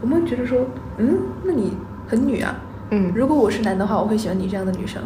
[0.00, 0.66] 我们会觉得说，
[0.98, 1.72] 嗯，那你
[2.08, 2.54] 很女啊。
[2.90, 5.02] 嗯如果我是男的话，我会喜欢你这样的女生，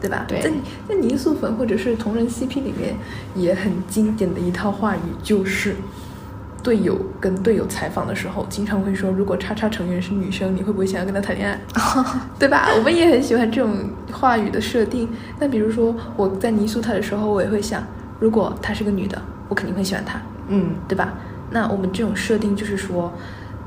[0.00, 0.24] 对吧？
[0.28, 0.50] 对在
[0.88, 2.96] 在泥塑粉或者是同人 CP 里面，
[3.34, 5.74] 也很经典的一套话语就是。
[6.62, 11.60] 队友跟队友采访的时候，经常会说，如果叉叉成员是女生，你会不会想要跟她谈恋爱？
[12.40, 12.70] 对吧？
[12.74, 13.76] 我们也很喜欢这种
[14.10, 15.06] 话语的设定。
[15.38, 17.84] 那比如说我在泥塑她的时候，我也会想，
[18.18, 20.18] 如果她是个女的，我肯定会喜欢她。
[20.48, 21.12] 嗯，对吧？
[21.50, 23.12] 那我们这种设定就是说，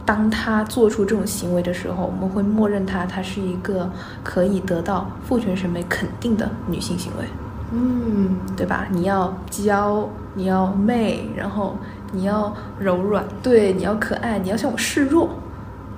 [0.07, 3.91] 当他做出这种行为的时候，我们会默认他，她是一个
[4.23, 7.25] 可以得到父权审美肯定的女性行为，
[7.73, 8.87] 嗯，对吧？
[8.89, 11.75] 你要娇，你要媚，然后
[12.13, 13.25] 你要柔软。
[13.43, 15.29] 对，你要可爱，你要向我示弱，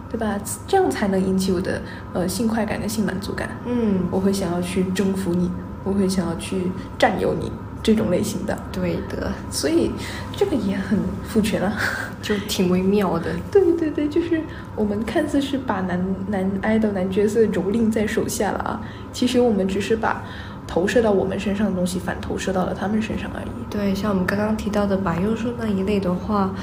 [0.09, 0.39] 对吧？
[0.65, 1.79] 这样才能引起我的
[2.11, 3.47] 呃性快感跟性满足感。
[3.67, 5.51] 嗯，我会想要去征服你，
[5.83, 9.91] 我会想要去占有你这种类型的，对的，所以
[10.35, 11.77] 这个也很父权啊。
[12.21, 13.31] 就挺微妙的。
[13.49, 14.41] 对对对，就是
[14.75, 18.81] 我们看似是把男男 idol 男角色蹂躏在手下了啊，
[19.13, 20.21] 其实我们只是把
[20.67, 23.47] 投射到我们身上的东西反投射到了他们身上而已。
[23.69, 26.53] 对，像我们刚刚提到的白幼瘦那一类的话，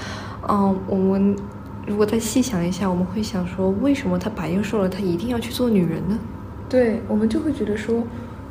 [0.47, 1.35] 嗯，我们
[1.87, 6.19] 如果再细想一下，我们会想说，为什么他白幼瘦了，他一定要去做女人呢？
[6.69, 8.05] 对，我们就会觉得说，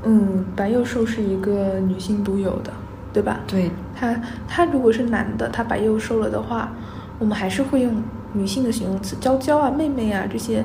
[0.05, 2.71] 嗯，白幼瘦是一个女性独有的，
[3.11, 3.39] 对吧？
[3.47, 4.15] 对，他
[4.47, 6.71] 他如果是男的，他白幼瘦了的话，
[7.17, 10.63] 我们还是会用女性的形容词娇娇啊、妹妹啊这些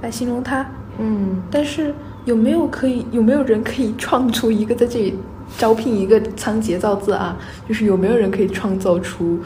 [0.00, 0.66] 来形容他。
[0.98, 5.14] 嗯，但是有没有可以有没有人可以创出一个在这里
[5.56, 7.36] 招聘一个仓颉造字啊？
[7.68, 9.38] 就是有没有人可以创造出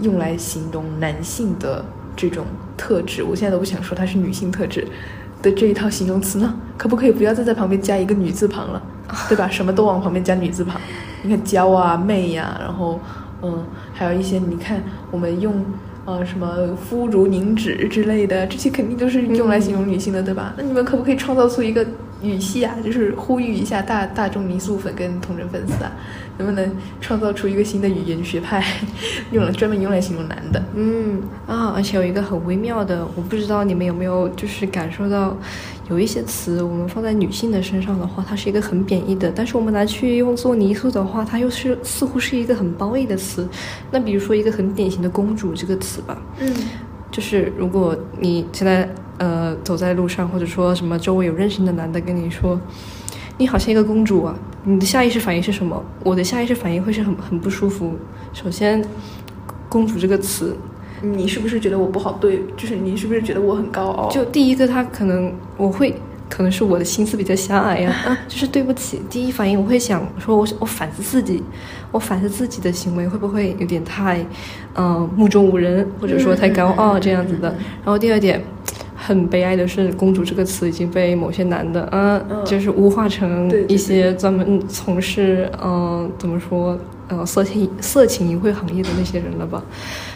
[0.00, 2.46] 用来形容男性的这种
[2.76, 3.22] 特质？
[3.22, 4.86] 我现在都不想说它是女性特质
[5.42, 6.54] 的这一套形容词呢？
[6.78, 8.82] 可不可以不要再在旁边加一个女字旁了？
[9.28, 9.48] 对吧？
[9.50, 10.80] 什么都往旁边加女字旁。
[11.22, 12.98] 你看娇啊、媚呀、然后
[13.42, 15.64] 嗯，还有一些你看我们用。
[16.04, 20.52] 呃，什么肤如凝脂之类的，这些肯定都是用来形容女性的，对吧？
[20.58, 21.86] 那你们可不可以创造出一个
[22.22, 22.74] 语系啊？
[22.84, 25.92] 就是呼吁一下大大众泥塑粉跟同人粉丝啊，
[26.38, 28.64] 能不能创造出一个新的语言学派，
[29.30, 30.62] 用来专门用来形容男的？
[30.74, 35.36] 嗯啊，而且有一个很微妙的，我不知道你们有没有就是感受到，
[35.90, 43.48] 有一些词我们放在女性的身上的话，它是一个很贬义的，但是我们拿去用做泥塑的话，它又是似乎是一个很褒义的词。
[43.90, 46.54] 那比如说一个很典型的“公主”这个词吧，嗯
[47.12, 52.58] 就是如果你现在呃走在路上，或者说什么周围有认识的男的跟你说，
[53.38, 55.80] 你好像一个公主啊，你的下意识反应是什么？
[56.02, 57.94] 我的下意识反应会是很很不舒服。
[58.32, 58.84] 首先，
[59.68, 60.56] 公主这个词，
[61.02, 62.42] 你是不是觉得我不好对？
[62.56, 64.08] 就是你是不是觉得我很高傲？
[64.10, 65.94] 就第一个，他可能我会。
[66.34, 69.02] 可能是我的心思比较狭隘呀、 啊，就是对不起。
[69.10, 71.42] 第一反应我会想说我，我反思自己，
[71.90, 74.18] 我反思自己的行为会不会有点太，
[74.72, 77.50] 嗯、呃，目中无人，或者说太高傲这样子的。
[77.84, 78.42] 然后第二点，
[78.96, 89.62] 很悲哀的是，“公主”这个词已经被某些男的，嗯、呃，就是污化成一些专门从事，嗯、呃，怎么说，呃，色情色情淫秽行业的那些人了吧。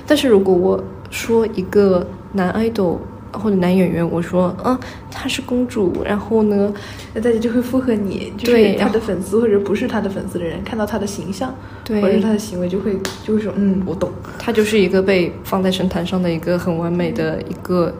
[0.06, 2.96] 但是如果我说一个男 idol。
[3.32, 4.78] 或者男演员，我说，嗯，
[5.10, 6.72] 她是公主，然后呢，
[7.14, 17.92] 那大家就会附和你，就是他的粉丝或者不是他的粉丝的人，看到他的形象，对，或者他的行为，就会就会说，嗯，我懂，她就是一个被放在神坛上的一个很完美的一个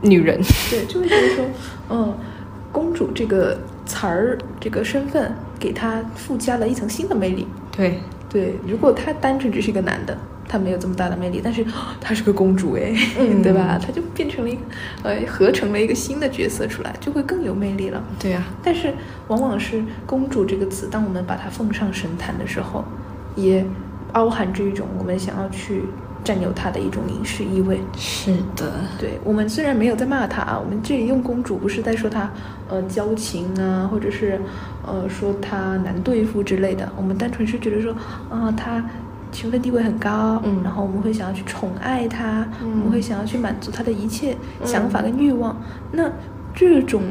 [0.00, 1.44] 女人，对，就会觉得说，
[1.90, 2.14] 嗯，
[2.70, 7.46] 公主这个词儿，这个身份，给她附加了一层新的魅力，
[7.76, 7.98] 对，
[8.28, 10.16] 对，如果他单纯只是一个男的。
[10.48, 11.64] 她没有这么大的魅力，但是
[12.00, 13.78] 她是个公主哎，嗯、对吧？
[13.78, 14.62] 她就变成了一个
[15.02, 18.02] 呃，合成了一个新的角色出来，就会更有魅力了。
[18.18, 18.94] 对呀、啊，但是
[19.28, 22.84] 往往是“公主”这个词，当我们把它奉上神坛的时候，
[23.36, 23.64] 也
[24.12, 25.82] 包含着一种我们想要去
[26.24, 27.80] 占有她的一种凝视意味。
[27.96, 32.30] 是的，对我们虽然没有在骂她啊，我们这里用“公主”不是在说她
[32.68, 34.40] 呃矫情啊，或者是
[34.86, 37.94] 呃说她难对付之类的，我们单纯是觉得说
[38.30, 38.82] 啊她。
[39.32, 45.52] 身份地位很高，嗯，然后我们会想要去宠爱他，嗯、我们会想要去满足他的一切想法跟欲望。
[45.52, 46.10] 嗯、那
[46.54, 47.02] 这种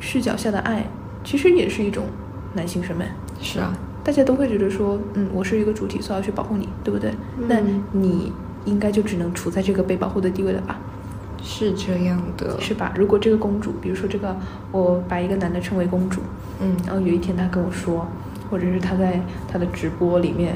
[0.00, 0.86] 视角下的爱，
[1.22, 2.04] 其实也是一种
[2.54, 3.04] 男性审美。
[3.40, 7.10] 是啊，大家都会觉得说，嗯，我是一个主体，所以要去保护你，对不对？
[7.38, 7.56] 嗯、那
[7.92, 8.32] 你
[8.64, 10.78] 应该就只能处在这个被保护的地位了吧？
[11.42, 12.92] 是这样的，是吧？
[12.96, 14.34] 如果这个公主，比如说这个，
[14.72, 16.20] 我把一个男的称为公主，
[16.60, 18.06] 嗯，然后有一天他跟我说。
[18.48, 20.54] 或者是他在他的直播里面，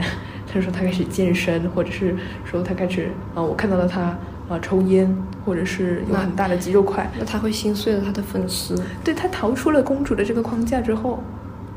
[0.52, 4.00] 他说他开始健身，或者是说他开始啊，我看到了他
[4.48, 8.74] 啊抽烟，或者是有很大的肌肉块，那他会心碎了他的粉丝。
[9.04, 11.22] 对他逃出了公主的这个框架之后，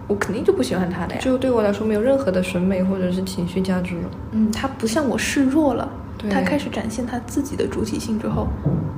[0.08, 1.22] 我肯定就不喜欢他的呀。
[1.22, 4.10] 就对我来说没有任何的审美或者是情绪价值了。
[4.32, 8.48] 嗯，他不向我示弱了，对他开始展现他自己的主体性之后，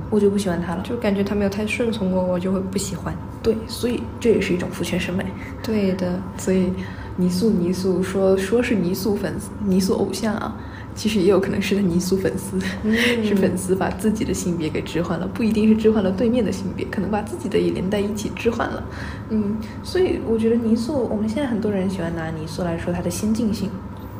[0.08, 0.82] 我就不喜欢他了。
[0.82, 3.14] 就感觉他没有太顺从我，我就会不喜欢。
[3.42, 5.24] 对，所以这也是一种父权审美。
[5.62, 6.72] 对的，所以
[7.16, 10.54] 泥塑泥塑说说是泥塑粉丝泥塑偶像啊，
[10.94, 18.82] 其实也有可能是他泥塑粉丝，嗯 是粉丝把自己的性别给置换了，不一定是置换了对面的性别，可能把自己的也连带一起置换了。
[19.30, 23.70] 嗯，所以我觉得泥塑，我们现在很多人喜欢拿泥塑来说它的先进性，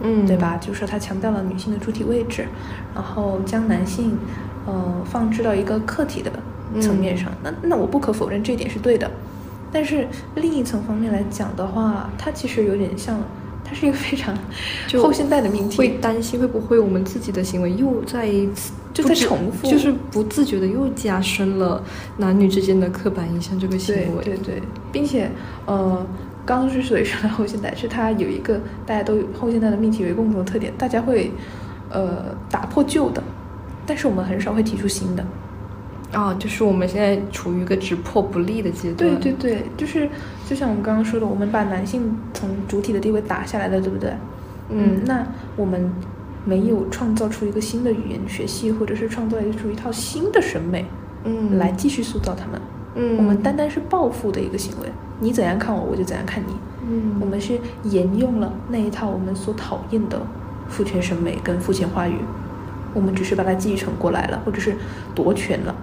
[0.02, 0.37] 嗯，对？
[0.37, 0.56] 吧？
[0.56, 2.46] 就是说它强调了女性的主体位置，
[2.94, 4.16] 然后将男性
[4.66, 6.32] 呃放置到一个客体的
[6.80, 7.30] 层面上。
[7.42, 9.11] 那那我不可否认这一点是对的，
[9.77, 13.21] 但是另一层方面来讲的话，它其实有点像，
[13.62, 14.35] 它是一个非常
[14.89, 21.85] 就后现代的命题，会担心会不会我们自己的行为又在一次就在重复就是不自觉的又加深了
[22.17, 24.25] 男女之间的刻板印象这个行为。
[24.25, 25.31] 对对，并且
[25.67, 26.07] 呃，
[26.47, 31.31] 刚刚之所以说到后现代，是它有一个大家都有后现代的命题为共同的特点，大家会
[31.91, 33.23] 呃打破旧的，
[33.85, 35.23] 但是我们很少会提出新的。
[36.16, 39.20] 啊，就是我们现在处于一个只破不立的阶对段。
[39.20, 40.09] 对对对，就是
[40.48, 44.14] 就像我们刚刚说的，我们把男性从主体的地位打下来了，对不对？
[44.70, 45.26] 嗯那
[45.57, 45.92] 我们
[46.46, 50.87] 没有创造出一个新的语言学系，或者是创造出一套新的审美，
[51.24, 52.59] 嗯来继续塑造他们。
[52.94, 54.88] 嗯我们单单是报复的一个行为，
[55.20, 56.55] 你怎样看我，我就怎样看你。
[56.88, 60.18] 嗯我们是沿用了那一套我们所讨厌的
[60.66, 62.16] 父权审美跟父权话语，
[62.94, 64.74] 我们只是把它继承过来了，或者是
[65.14, 65.74] 夺权了。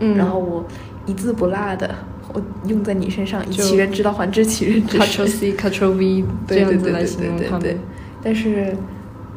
[0.00, 0.64] 嗯然后我
[1.06, 1.94] 一字不落的
[2.32, 5.28] 我用在你身上，以其人之道还治其人之身 Ctrl 身。
[5.28, 7.80] C Ctrl V 这样子来对对对形容他对对对们。。
[8.22, 8.76] 但是，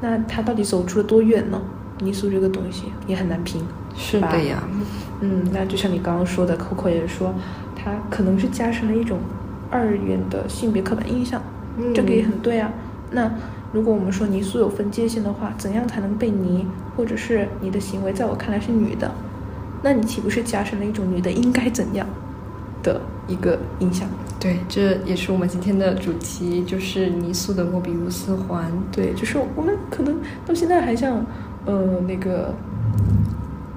[0.02, 1.62] 那他到底走出了多远呢？
[2.00, 4.64] 泥塑这个东西也很难评，吧是的呀。
[5.20, 7.32] 嗯，那就像你刚刚说的，Coco 也说，
[7.76, 9.20] 他可能是加深了一种
[9.70, 11.40] 二元的性别刻板印象，
[11.78, 12.74] 嗯这个也很对啊。
[13.12, 13.32] 那
[13.72, 16.66] 如果我们说泥塑有分界线的话，怎样才能被泥，
[16.98, 19.12] 或者是你的行为在我看来是女的，
[19.82, 22.08] 那你岂不是加深了一种女的应该怎样
[22.84, 24.08] 的一个印象？
[24.40, 28.72] 对，这也是我们今天的主题，就是泥塑的莫比乌斯环。
[28.92, 31.24] 对，就是我们可能到现在还像，
[31.66, 32.54] 呃，那个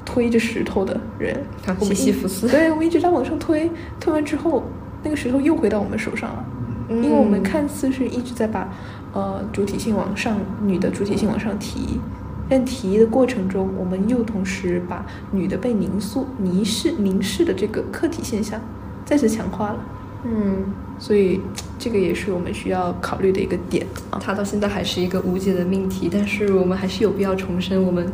[0.06, 1.34] 推着石头的人
[1.66, 4.62] 啊，我们一西西弗斯对，我们一直在往上推，推完之后，
[5.02, 6.44] 那个石头又回到我们手上了，
[6.88, 8.72] 因为我们嗯看似是一直在把，
[9.12, 12.00] 呃，主体性往上，女的主体性往上提，
[12.48, 18.60] 但提的过程中，我们又同时把女的被凝塑、凝视、凝视的这个客体现象
[19.04, 19.78] 再次强化了，
[20.24, 20.64] 嗯，
[20.98, 21.40] 所以
[21.78, 24.20] 这个也是我们需要考虑的一个点啊。
[24.22, 28.06] 它到现在还是一个无解的命题，但是我们还是有必要重申，我们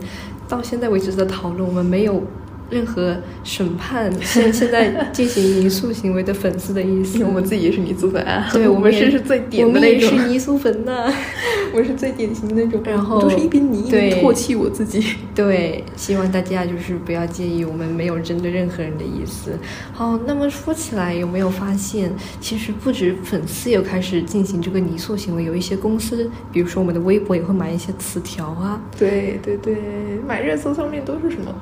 [0.48, 2.22] 到现在为止的讨论，我们没有
[2.70, 7.18] 任何审判 现现在进行泥塑行为的粉丝的意思。
[7.18, 11.12] 因为我们自己也是泥塑粉啊，对， 我们是是最点我们也的那种，是泥塑粉呐。
[11.72, 15.04] 我是最典型的那种，然后我都是一边泥一边对唾弃我自己。
[15.34, 19.52] 对，希望大家就是不要介意，我们没有针对任何人的意思。
[19.92, 28.80] 好，那么说起来，有没有发现，其实不止粉丝有开始进行这个泥塑行为，有一些公司，比如说我们的微博也会买一些词条啊。
[28.98, 29.76] 对对对，
[30.26, 31.54] 买热搜上面都是什么？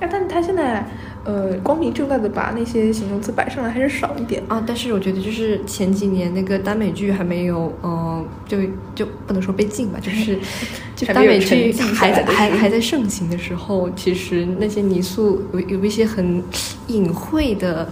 [0.00, 0.86] 啊，但他现在
[1.24, 4.42] 呃光明正大的把那些形容词摆上来还是少一点。
[4.48, 8.58] 啊，但是我觉得就是前几年那个耽美剧还没有，呃，就
[8.94, 10.38] 就不能说被禁吧，就是
[10.94, 16.42] 就耽美剧还在还还在盛行的时候，其实那些泥塑有有一些很
[16.88, 17.88] 隐晦的、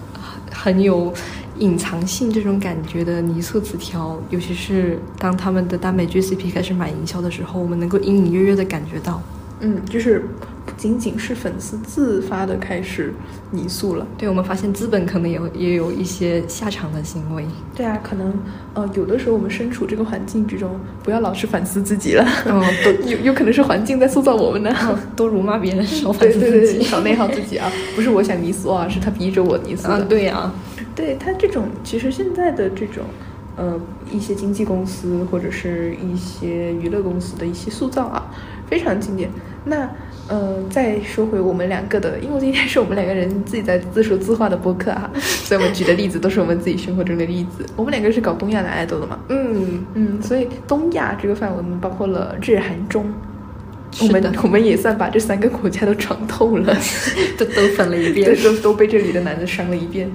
[0.51, 1.13] 很有
[1.59, 9.23] 隐藏性这种感觉的泥塑词条，尤其是当他们的耽美剧 CP 开始买营销的时候，我们能够隐隐约约的感觉到。
[9.61, 13.13] 嗯，就是不仅仅是粉丝自发的开始
[13.51, 14.07] 泥塑了。
[14.19, 17.45] 对我们发现资本可能也有也有一些下场的行为。
[17.75, 18.33] 对啊，可能
[18.75, 22.27] 呃有的时候我们身处这个环境之中，不要老是反思自己了。
[22.47, 24.75] 嗯， 都有有可能是环境在塑造我们呢。
[25.17, 26.85] 多辱骂别人，少反对对对对，思自己。
[26.85, 27.71] 少内耗自己啊！
[27.95, 29.95] 不是我想泥塑啊，是他逼着我泥塑的。
[29.95, 30.53] 啊，对呀、
[30.95, 33.05] 对他这种，其实现在的这种，
[33.57, 38.31] 呃，一些经纪公司或者是一些娱乐公司的一些塑造啊，
[38.69, 39.31] 非常经典。
[39.65, 39.89] 那，
[40.29, 47.65] 呃，再说回我们两个的，因为今天是我们两个人自己在自说自话的播客哈、 所以我们举的例子都是我们自己生活中的例子。
[47.77, 53.05] 我们两个是搞东亚男爱豆的嘛，嗯，嗯，所以东亚这个范围我们包括了日韩中。
[54.01, 56.77] 我们我们也算把这三个国家都闯透了，
[57.39, 58.35] 都都粉了一遍。
[58.43, 60.11] 都都被这里的男的伤了一遍。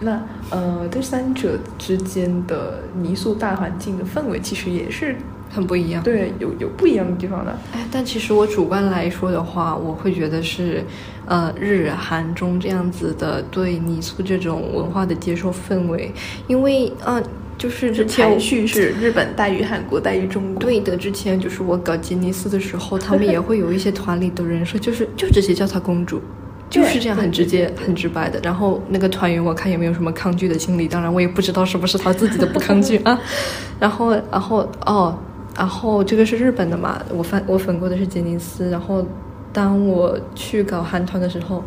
[0.00, 5.14] 那呃，这三者之间的泥塑大环境的氛围其实也是
[5.50, 6.02] 很不一样。
[6.02, 7.50] 对，有有不一样的地方的。
[7.74, 10.82] 哎，但其实我主观来说的话，我会觉得是，
[11.26, 16.12] 呃，日韩中这样子的对泥塑这种文化的接受氛围，
[16.46, 17.22] 因为呃，
[17.58, 20.60] 就是之前排序是 日本大于韩国大于中国。
[20.60, 26.22] 对的，之前就是我搞吉尼斯的时候，他们也会有一些团里的人说，就是就直接叫她公主。
[26.70, 28.38] 就是这样，很直接、很直白的。
[28.44, 30.86] 然后那个团员，我看也没有什么抗拒的心理。
[30.86, 33.20] 当然，我也不知道是不是他自己的不抗拒啊。
[33.80, 35.18] 然后，然后，哦，
[35.56, 37.02] 然后这个是日本的嘛？
[37.10, 38.70] 我翻我粉过的是杰尼斯。
[38.70, 39.06] 然后，
[39.52, 41.62] 当我去搞韩团的时候，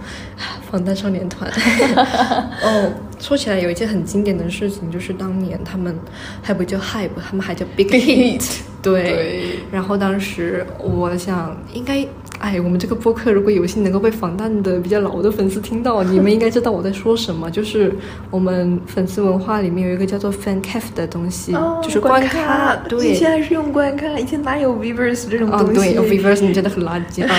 [0.70, 1.50] 防弹少年团。
[2.64, 5.96] 哦，说起来有一件很经典的事情，就是当年他们
[6.42, 8.60] 还不叫 Hype，他们还叫 Big Hit。
[8.82, 9.60] 对。
[9.72, 12.08] 然后当时我想，应该。
[12.44, 17.50] 哎，我们这个播客如果有幸能够被防弹的比较老的粉丝听到，你们应该知道我在说什么。
[17.50, 17.96] 就是
[18.30, 22.76] 我们粉丝文化里面有一个叫做 fan cafe 的东西，就是关卡。
[22.90, 25.94] 对，以前还是用关卡，以前哪有 Viverse 这种东西？
[25.94, 27.34] 对，Viverse 你真的很垃圾啊！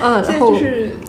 [0.00, 0.54] 啊， 然后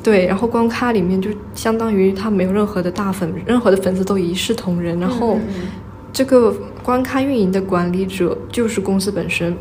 [0.02, 5.00] 对，然后关卡里面就相当于他没有任何的大粉，任何的粉丝都一视同仁。
[5.00, 5.38] 然后
[6.12, 9.56] 这个观咖运营的管理者就是公司本身。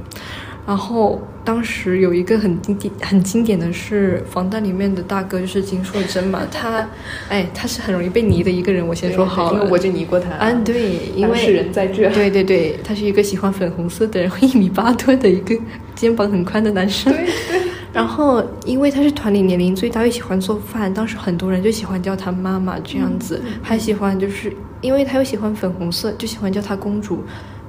[0.66, 6.40] 然后当时有一个很经典、很经典的是防弹里面的大哥，就是金硕珍嘛。
[6.50, 6.88] 他，
[7.28, 8.84] 哎，他是很容易被泥的一个人。
[8.84, 10.30] 我先说好了，因为我就泥过他。
[10.30, 12.08] 啊，对，因为人在这。
[12.10, 15.54] 对对对，他是一个喜欢粉红色的，然后一米八多的一个
[15.94, 17.12] 肩膀很宽的男生。
[17.12, 17.60] 对对。
[17.92, 27.22] 然后因为他是团里年龄最大，又喜欢做饭，当时很多人就喜欢叫他妈妈这样子，还喜欢就是因为他又喜欢粉红色，就喜欢叫他公主。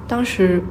[0.08, 0.62] 当时。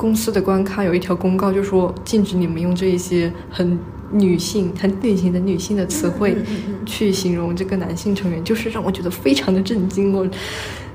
[0.00, 3.78] 公司的官咖有一条公告，就说禁止你们用这一些很
[4.10, 6.34] 女性、很典型的女性的词汇
[6.86, 10.14] 去形容这个男性成员，就是让我觉得非常的震惊。
[10.14, 10.26] 我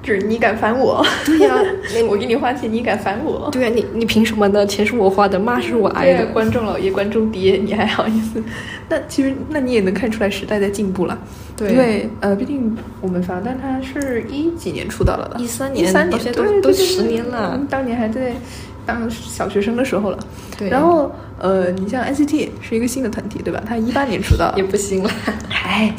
[0.01, 1.06] 就是你敢烦我？
[1.24, 1.56] 对呀，
[2.10, 3.47] 我给你花钱，你敢烦我？
[3.51, 4.66] 对呀，你你凭什么呢？
[4.66, 6.26] 钱是我花的，骂是我挨的。
[6.34, 8.41] 观众老爷、观众爹，你还好意思？
[8.89, 11.16] 那其实，那你也能看出来时代在进步了。
[11.56, 18.34] 对，因为呃，毕竟我们防弹他是一几年出道了的，一三年，一三年，都都十年了，当年还在。
[18.86, 20.19] 当小学生的时候了，
[20.57, 20.69] 对。
[20.69, 23.61] 然后，呃，你像 NCT 是一个新的团体，对吧？
[23.65, 25.09] 他一八年出道， 也不新了。
[25.49, 25.93] 哎，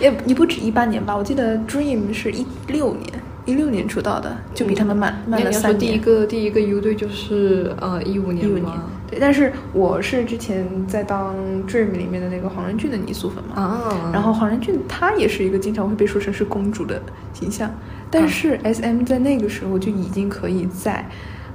[0.00, 1.16] 也你不止一八年吧？
[1.16, 3.08] 我记得 Dream 是一六年，
[3.44, 5.78] 一六年出道的，就比他们慢慢了三年。
[5.78, 8.72] 第一个第一个 U 队就是呃一五年，一五年。
[9.08, 11.34] 对，但是我是之前在当
[11.68, 13.62] Dream 里面的那个黄仁俊的泥塑粉嘛。
[13.62, 14.10] 啊。
[14.12, 17.00] 然后黄仁俊他也是一个经常会被说成是公主的
[17.32, 17.70] 形象，
[18.10, 21.08] 但是 SM 在那个时候就已经可以在。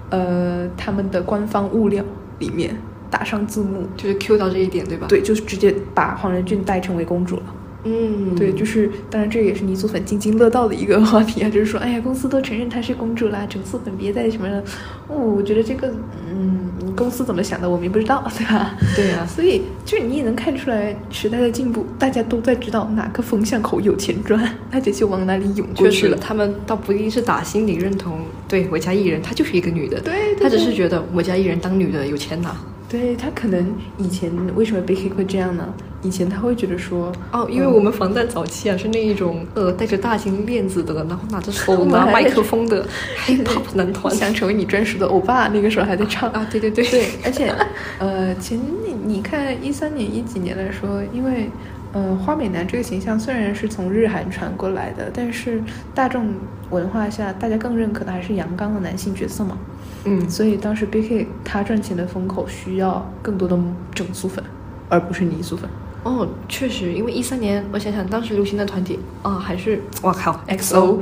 [0.10, 2.04] 呃，他们的官方物料
[2.40, 2.76] 里面
[3.10, 5.08] 打上字幕，就是 Q 到这一点，对吧？
[5.08, 7.44] 对，就是直接把黄仁俊带成为公主了。
[7.86, 14.62] 嗯，对，就是当然这也是泥塑粉津津乐道的一个话题啊，就是说，哎呀，公司都承认她是公主啦，整塑粉别再什么了。
[15.08, 15.90] 哦，我觉得这个，
[16.30, 18.76] 嗯，公司怎么想的，我们也不知道，对吧？
[18.96, 24.38] 对啊，所以就是你也能看出来时代的进步，大家都在知道哪个风向口有钱赚，
[24.70, 26.18] 大家就往哪里涌过去了。
[26.18, 32.54] 他们倒不一定是打心里认同，对我家艺人，她就是一个女的，对，她只是觉得我家艺人当女的有钱拿。
[32.90, 35.72] 对他可能以前为什么 Big Hit 会这样呢？
[36.02, 42.84] 以前他会觉得说，哦，因为我们防弹早期啊是那一种呃带着大金链子的，然后拿着手 拿麦克风的
[43.26, 47.54] Hip Hop 男团，想成为你专属的欧巴，那个时候还在唱啊，对对对对，而且
[48.00, 51.50] 呃前你你看一三年一几年来说，因为
[51.92, 55.62] 呃花美男这个形象虽然是从日韩传过来的，但是
[55.94, 56.34] 大众
[56.70, 59.58] 文化下大家更认可的还是阳刚的男性角色嘛。
[60.06, 63.58] 嗯，所以当时 B K 他赚钱的风口需要更多的
[63.94, 64.44] 整塑粉，
[64.88, 65.70] 而不是泥塑粉。
[66.04, 71.02] 哦，确实，因为一三年，我想想，当时流行的团体啊，还是我靠，X O。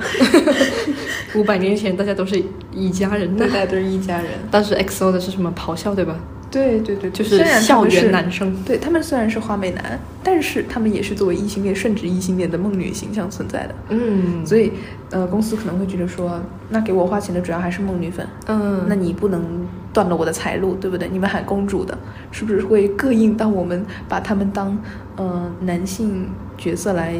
[1.35, 4.31] 五百年前，大家都是一家人，大家都是一家人。
[4.49, 5.53] 当时 X O 的是什么？
[5.55, 6.15] 咆哮，对吧？
[6.49, 8.55] 对对对，就是校园男生。
[8.63, 13.75] 对他们虽然是花美男，但是他们也是作为异性恋，甚至异性恋的梦女形象存在的。
[13.89, 14.71] 嗯，所以
[15.09, 18.25] 呃，公司可能会觉得说，那给我花钱的主要还是梦女粉。
[18.47, 19.43] 嗯，那你不能
[19.91, 21.09] 断了我的财路，对不对？
[21.09, 21.97] 你们喊公主的，
[22.31, 24.77] 是不是会膈应到我们，把他们当
[25.17, 27.15] 呃男性角色来？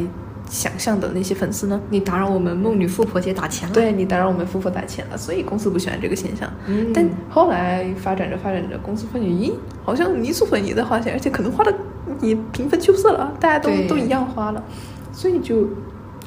[0.48, 1.80] 想象的那些粉丝呢？
[1.90, 3.74] 你打扰我们梦女富婆姐打钱了。
[3.74, 6.50] 对你打扰我们富婆打钱了，所以公司不喜欢这个现象。
[6.66, 9.52] 嗯，但后来发展着发展着，公司发现，咦，
[9.84, 11.74] 好像泥塑粉也在花钱，而且可能花的
[12.22, 14.64] 也平分秋色了，大家都都一样花了，
[15.12, 15.68] 所以就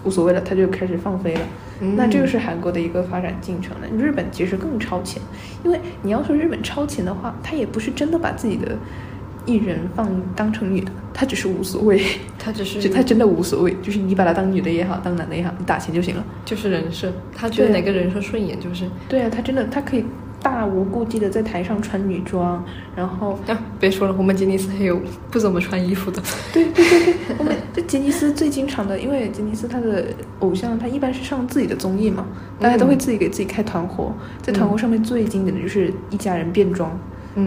[0.03, 1.41] 无所谓了，他就开始放飞了。
[1.97, 3.87] 那这个是韩国的一个发展进程了。
[3.97, 5.19] 日本其实更超前，
[5.63, 8.77] 因为你要说日本超前的话，他也不是真的把自己的。
[9.45, 12.01] 艺人放当成女的，他只是无所谓，
[12.37, 16.23] 他只是 就他真的无所谓，就是你把他当女的也好，当男的也好，你打钱就行了。
[16.45, 18.85] 就是人设，他觉得哪个人设顺眼就是。
[19.09, 20.05] 对啊，他真的他可以
[20.41, 22.63] 大无顾忌的在台上穿女装，
[22.95, 26.21] 然后啊，别说了，我们杰尼斯还有不怎么穿衣服的。
[26.53, 30.05] 对对对对， 我们这杰尼斯最经常的，因为杰尼斯他的
[30.39, 32.25] 偶像他一般是上自己的综艺嘛，
[32.59, 36.91] 大家都会自己给自己开团伙，在团伙上面最经典的就是一家人变装。
[36.91, 36.99] 嗯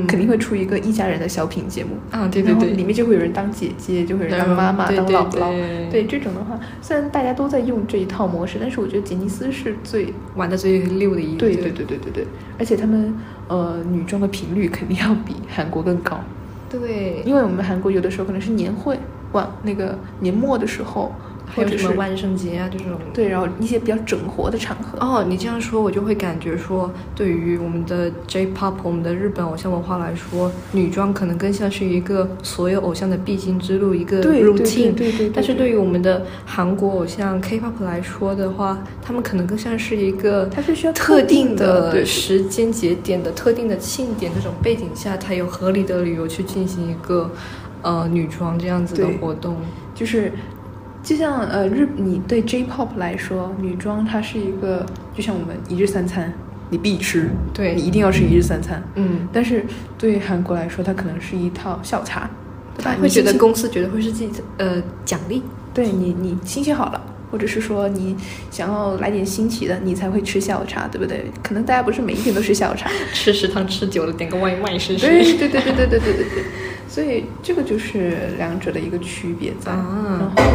[0.06, 1.90] 肯定会出一个一家人的小品节目。
[2.10, 2.70] 啊对对对。
[2.70, 5.88] 里面就会有人当姐姐，就会有人当妈妈、当姥姥，对。
[5.90, 11.38] 对这种的话，虽然大家都在用这一套模式，但是我觉得杰尼斯是最玩的最溜的一个。
[11.38, 11.54] 对。
[11.54, 12.26] 对对对对对，
[12.58, 13.14] 而且他们
[13.48, 16.18] 呃女装的频率肯定要比韩国更高，
[16.68, 18.98] 对，因为我们韩国有的时候可能是年会，
[19.32, 21.12] 晚那个年末的时候，
[21.54, 22.98] 还有什么万圣节啊这种。
[23.12, 34.94] 对，然后一些比较整活的场合，哦，你这样说，我就会感觉说，对于我们的 J-pop，我们的日本偶像文化来说，女装可能更像是一个所有偶像的必经之路，一个对对 routine。
[34.94, 47.30] 对对对对但是对于我们的韩国偶像 K-pop 来说的话，他们可能更像是一个它是需要特定的时间节点的特定的庆典这种背景下，才有合理的理由去进行一个
[47.82, 49.56] 呃女装这样子的活动。
[49.94, 50.32] 就是，
[51.04, 54.84] 就像呃日你对 J-pop 来说，女装它是一个，
[55.14, 56.32] 就像我们一日三餐，
[56.70, 58.82] 你必吃，对你一定要吃一日三餐。
[58.94, 59.64] 嗯，但是
[59.98, 62.28] 对韩国来说，它可能是一套下午茶，
[62.76, 62.94] 对吧？
[62.96, 65.42] 他会觉得公司觉得会是自己的呃奖励。
[65.74, 67.00] 对你你心情好了。
[67.30, 68.14] 或者是说你
[68.48, 71.24] 想要来点新奇的，你才会吃下午茶，对不对？
[71.42, 75.04] 可能大家不是每一天都吃下午茶， 吃食堂吃久了，点个外卖试试。
[75.08, 76.44] 对对对对对对对对对，
[76.86, 79.72] 所以这个就是两者的一个区别在。
[79.72, 80.52] 啊然后，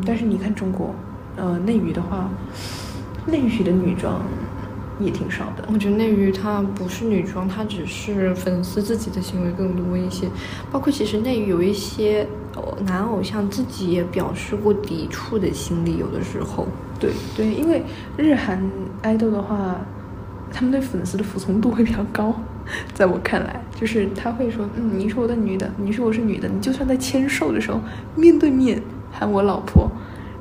[0.00, 0.94] 嗯，但是你看中国，
[1.36, 2.30] 呃，内娱的话，
[3.26, 4.22] 内娱的女装
[4.98, 5.64] 也挺少的。
[5.72, 10.28] 我觉得内娱它不是女装，它只是粉丝自己的行为更多一些。
[10.70, 12.26] 包括其实内娱有一些
[12.56, 16.66] 哦男偶像自己也表示过抵触的心理，有的时候。
[16.98, 17.82] 对对，因为
[18.16, 18.62] 日韩
[19.02, 19.76] 爱豆的话，
[20.52, 22.34] 他们对粉丝的服从度会比较高，
[22.92, 27.80] 在我看来，就是他会说，嗯，你是我的女的，你说我是女的，你就算在签售的时候
[28.14, 29.90] 面对面喊我老婆，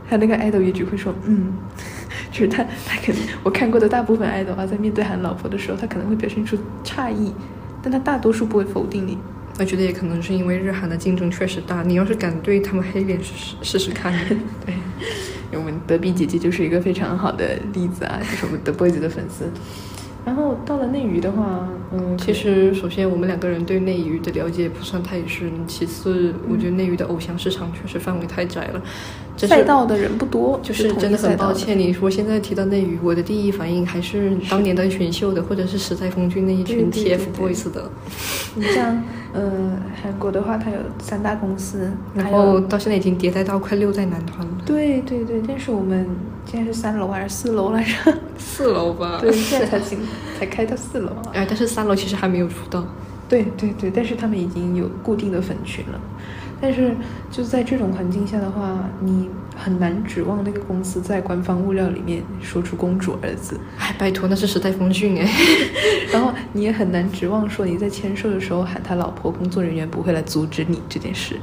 [0.10, 1.54] 他那个爱豆也只会说，嗯，
[2.32, 7.34] 就是他他可能我看过的大部分爱豆啊，在面对喊老婆的时候，他可能会表现出诧异，
[7.82, 9.18] 但他大多数不会否定你。
[9.60, 14.14] 我觉得也可能是因为日韩的竞争确实大，你要是敢对他们黑脸试试试试看。
[14.66, 14.74] 对，
[15.58, 19.52] 我们德比姐姐就是一个非常好的例子啊，就是我们德 boys 的粉丝。
[20.26, 28.82] 然后到了内娱的话，嗯，其实，首先我们两个人对内娱的了解不算太深，其次，我觉得内娱的偶像市场确实范围太窄了，
[29.38, 37.90] 赛道的人不多，就是真的很抱歉，你说现在提到内娱，我的第一反应还是当年的选秀的，或者是时代峰峻那一群 TFBOYS 的，
[38.56, 39.02] 你像
[39.34, 46.06] 呃韩国的话，它有三大公司，然后到现在已经迭代到快六代男团了，对对对，但是我们
[46.46, 48.14] 现在是三楼还是四楼来着？
[48.40, 49.20] 四楼吧？
[49.22, 50.00] 对，现在才进
[50.40, 51.32] 才开到四楼啊。
[51.34, 52.84] 哎，但是三楼其实还没有出道。
[53.28, 56.00] 对对对，但是他们已经有固定的粉群了。
[56.62, 56.94] 但是
[57.32, 65.32] 就在这种环境下的话，你很难指望那个公司在官方物料里面说出“公主”二字，哎，拜托，那是时代峰峻哎。
[66.12, 71.40] 然后你也很难指望说你在签售的时候喊他老婆，工作人员不会来阻止你这件事，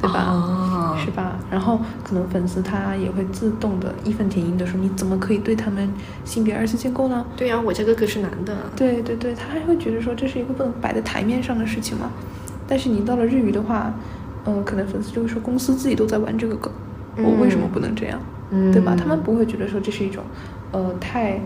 [0.00, 0.20] 对吧？
[0.20, 1.36] 啊是吧？
[1.50, 5.88] 然后可能粉丝他也会自动的义愤填膺的说：“你怎么可以对他们
[6.24, 8.54] 性别二次建构呢？”对呀、我家哥哥是男的。
[8.76, 12.10] 对对对，他还会觉得说这是一个不能摆在台面上的事情嘛。
[12.66, 13.92] 但是你到了日语的话，
[14.46, 16.72] 嗯、可能粉丝就会说公司自己都在玩这个梗，
[17.16, 18.18] 我为什么不能这样？
[18.50, 18.94] 嗯对吧？
[18.94, 20.22] 他们不会觉得说这是一种
[20.70, 21.40] 呃太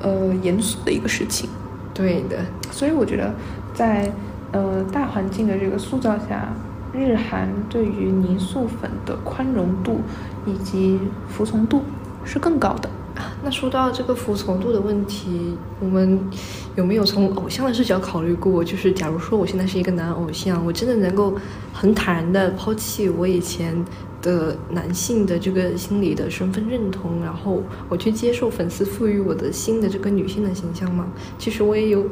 [0.00, 1.48] 呃严肃的一个事情。
[1.94, 2.38] 对的，
[2.70, 3.32] 所以我觉得
[3.74, 4.10] 在
[4.52, 6.48] 呃大环境的这个塑造下，
[6.92, 10.00] 日韩对于泥塑粉的宽容度
[10.46, 11.82] 以及服从度
[12.24, 12.88] 是更高的。
[13.42, 16.20] 那说到这个服从度的问题，我们
[16.76, 18.62] 有没有从偶像的视角考虑过？
[18.62, 21.34] 就是假如说我现在是一个男偶像，我真的能够
[21.72, 23.84] 很坦然的抛弃我以前
[24.22, 31.08] 的男性的这个心理的身份认同，然后我去接受粉丝赋予我的新的这个女性的形象吗？
[31.38, 32.06] 其实我也有。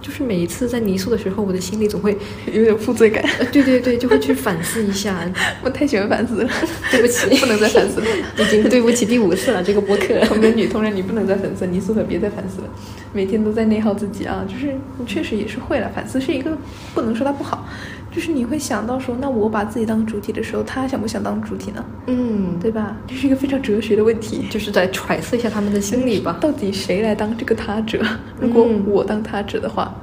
[0.00, 2.16] 就是每一次在泥塑的时候，我的心里总会，
[2.52, 5.30] 有点负罪感，呃，对对对，就会去反思一下。
[5.62, 6.50] 我太喜欢反思了，
[6.90, 8.06] 对不起，不能再反思了。
[8.38, 10.14] 已经对不起第五次了，这个播客。
[10.30, 12.68] 我们的女同仁，你不能再反思，泥塑可别再反思了，
[13.12, 14.44] 每天都在内耗自己啊！
[14.48, 16.56] 就是你确实也是会了，反思是一个
[16.94, 17.68] 不能说它不好，
[18.10, 21.84] 就是你会想到说，那我把自己当主体的时候，他想不想当主体呢？
[22.06, 22.96] 嗯，对吧？
[23.06, 24.46] 这是一个非常哲学的问题。
[24.50, 26.36] 就是在揣测一下他们的心理吧。
[26.40, 28.04] 到底谁来当这个他者？
[28.40, 29.94] 如果嗯我当他者的话，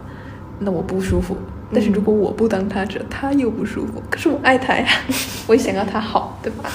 [0.60, 1.36] 那我不舒服。
[1.74, 4.02] 但是如果我不当他者，他又不舒服。
[4.10, 4.86] 可是我爱他呀，
[5.48, 6.70] 我也想要他好，对吧？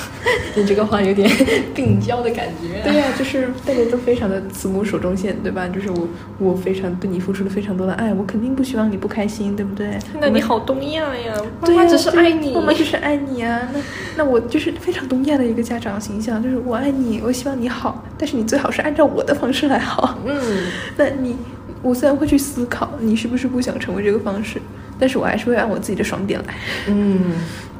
[0.54, 1.28] 你这个话有点
[1.74, 2.82] 病娇的感觉。
[2.82, 5.66] 对呀，就是大家都非常的慈母手中线，对吧？
[5.68, 9.98] 就是我，我非常对你付出了非常多的爱，我肯定不希望你不开心，对不对？
[10.20, 13.60] 那你好东亚呀，妈妈只是爱你，妈妈只是爱你啊。
[13.72, 13.80] 那
[14.18, 20.18] 那我就是非常东亚的一个家长形象，就是我爱你，我希望你好，但是你最好是按照我的方式来好。
[20.26, 20.38] 嗯，
[20.96, 21.36] 那你，
[21.82, 24.60] 我虽然会去思考你是不是不想成为这个方式。
[24.98, 26.54] 但是我还是会按我自己的爽点来，
[26.86, 27.18] 嗯，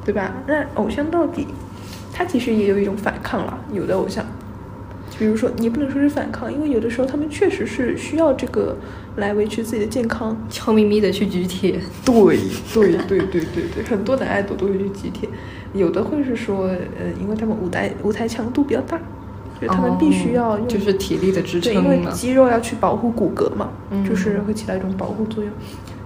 [0.04, 0.32] 对吧？
[0.48, 1.46] 那偶像到底，
[2.12, 3.56] 他其实也有一种反抗了。
[3.72, 4.26] 有的偶像，
[5.16, 8.76] 比如说你不能说是反抗，因为有的时候他们确实是需要这个
[9.18, 11.78] 来维持自己的健康，悄咪咪的去举铁。
[12.04, 12.36] 对
[12.74, 15.28] 对对对对对，很多男爱豆都会去举铁，
[15.74, 19.00] 有的会是说，呃，因为他们舞台舞台强度比较大，
[19.62, 23.70] 就他们必须要用，就是体力的支撑因为肌肉要去保护骨骼嘛，
[24.06, 25.52] 就是会起到一种保护作用。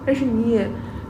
[0.05, 0.69] 但是你也。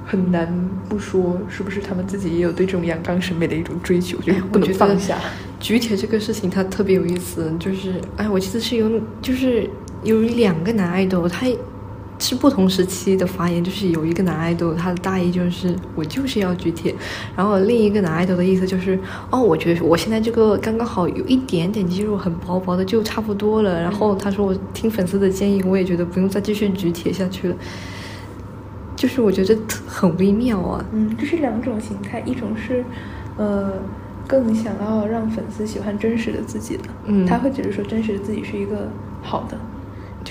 [0.09, 0.49] 很难
[0.88, 5.18] 不说，是不是他们自己也有对这种阳刚审美的一种追求，就不能放下。
[5.59, 8.88] 举铁这个事情，它特别有意思，就是哎，我记得是有，
[9.20, 9.68] 就是
[10.05, 11.49] 有两个男爱豆，他
[12.19, 16.95] 是不同时期的发言，就是有一个男爱豆，他的大意就是我就是要举铁，
[17.37, 18.99] 然后另一个男爱豆的意思就是
[19.31, 23.81] 哦，我觉得我现在这个刚刚好有一点点肌肉，很薄薄的就差不多了。
[23.81, 27.57] 然后他说我听粉丝的建议，我也觉得不用再继续举铁下去了。
[28.97, 29.55] 就是我觉得
[29.87, 32.83] 很微妙啊，嗯，这是两种形态，一种是，
[33.37, 33.75] 呃，
[34.27, 38.89] 更想要让粉丝喜欢真实的自己的，嗯，他会觉得说真实的自己是一个
[39.23, 39.59] 好的，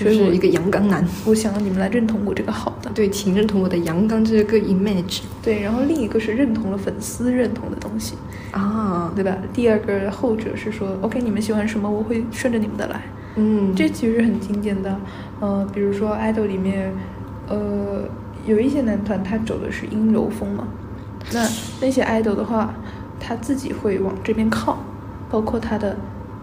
[0.03, 8.15] 就是一个阳刚男，我想要你们来认同我这个好的，对，请认同我的阳刚这个 image，对，然后另一个是认同了粉丝认同的东西
[8.51, 9.37] 啊，对吧？
[9.53, 13.01] 第二个后者是说，OK，你们喜欢什么，我会顺着你们的来，
[13.35, 14.99] 嗯，这其实很经典的，
[15.39, 16.91] 呃，比如说 idol 里面，
[17.47, 18.03] 呃。
[18.45, 20.67] 有一些男团他走的是阴柔风嘛，
[21.33, 21.43] 那
[21.81, 22.71] 那些 idol 的话，
[23.19, 24.77] 他自己会往这边靠，
[25.31, 25.97] 包括他的，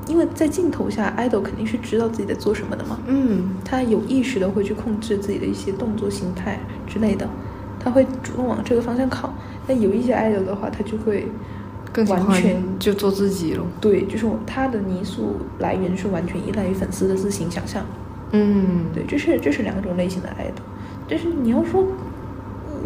[0.08, 7.28] 因为在镜头下，idol 肯定是知道自己在做什么的嘛，嗯，他有意识的会去控制自己的一些动作形态之类的，
[7.78, 9.32] 他会主动往这个方向靠。
[9.66, 11.28] 但有一些 idol 的话，他就会
[11.92, 13.64] 更完全就做自己了。
[13.80, 17.86] 对，就是他的泥塑来源是完全依赖于粉丝的自行想象。
[18.32, 20.62] 嗯，对，这是这是两种类型的 idol。
[21.08, 21.86] 但是你要说，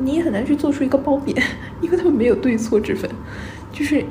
[0.02, 1.34] 你也很难去做出一个褒贬，
[1.80, 3.10] 因为他们没有对错之分。
[3.72, 4.04] 就是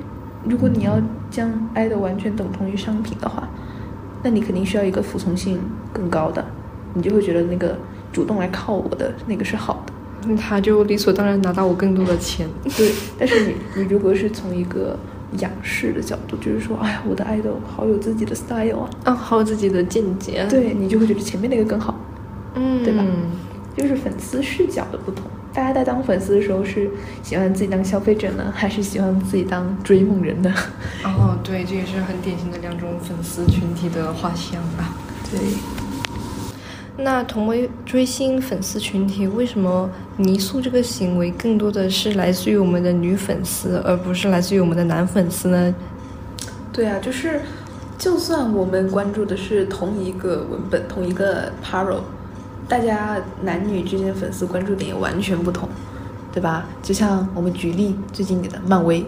[0.43, 0.99] 如果你要
[1.35, 3.45] 将 idol 完全等同于商品的话，
[4.23, 5.59] 那你肯定需要一个服从性
[5.91, 6.45] 更高的，
[6.93, 7.77] 你就会觉得那个
[8.13, 9.93] 主动来靠我的那个是好的，
[10.29, 12.47] 那他就理所当然拿到我更多的钱。
[12.77, 14.97] 对，但是你你如果是从一个
[15.39, 21.93] 仰视的角度，就是说，哎呀，我的 idol 好有自己的 style 啊，啊，好有自己的见解，对你就会觉得前面那个更好，
[22.55, 23.03] 嗯，对吧？
[23.75, 25.25] 就是粉丝视角的不同，
[25.55, 26.89] 大家在当粉丝的时候是
[27.23, 30.53] 喜欢自己当消费者呢， 还是喜欢自己当追梦人呢？
[31.05, 34.93] 哦，对，这也是很典型的两种粉丝群体的画像吧。
[35.31, 35.39] 对。
[36.97, 45.75] 那同为追星粉丝群体，为什么泥塑这个行为更多的是来自于我们的女粉丝，而不是来自于我们的男粉丝呢？
[46.73, 47.41] 对啊，就是
[47.97, 51.99] 就算我们关注的是同一个文本，同一个 paro。
[52.67, 55.69] 大家男女之间粉丝关注点也完全不同，
[56.33, 56.65] 对吧？
[56.81, 59.05] 就像我们举例最经典的漫威，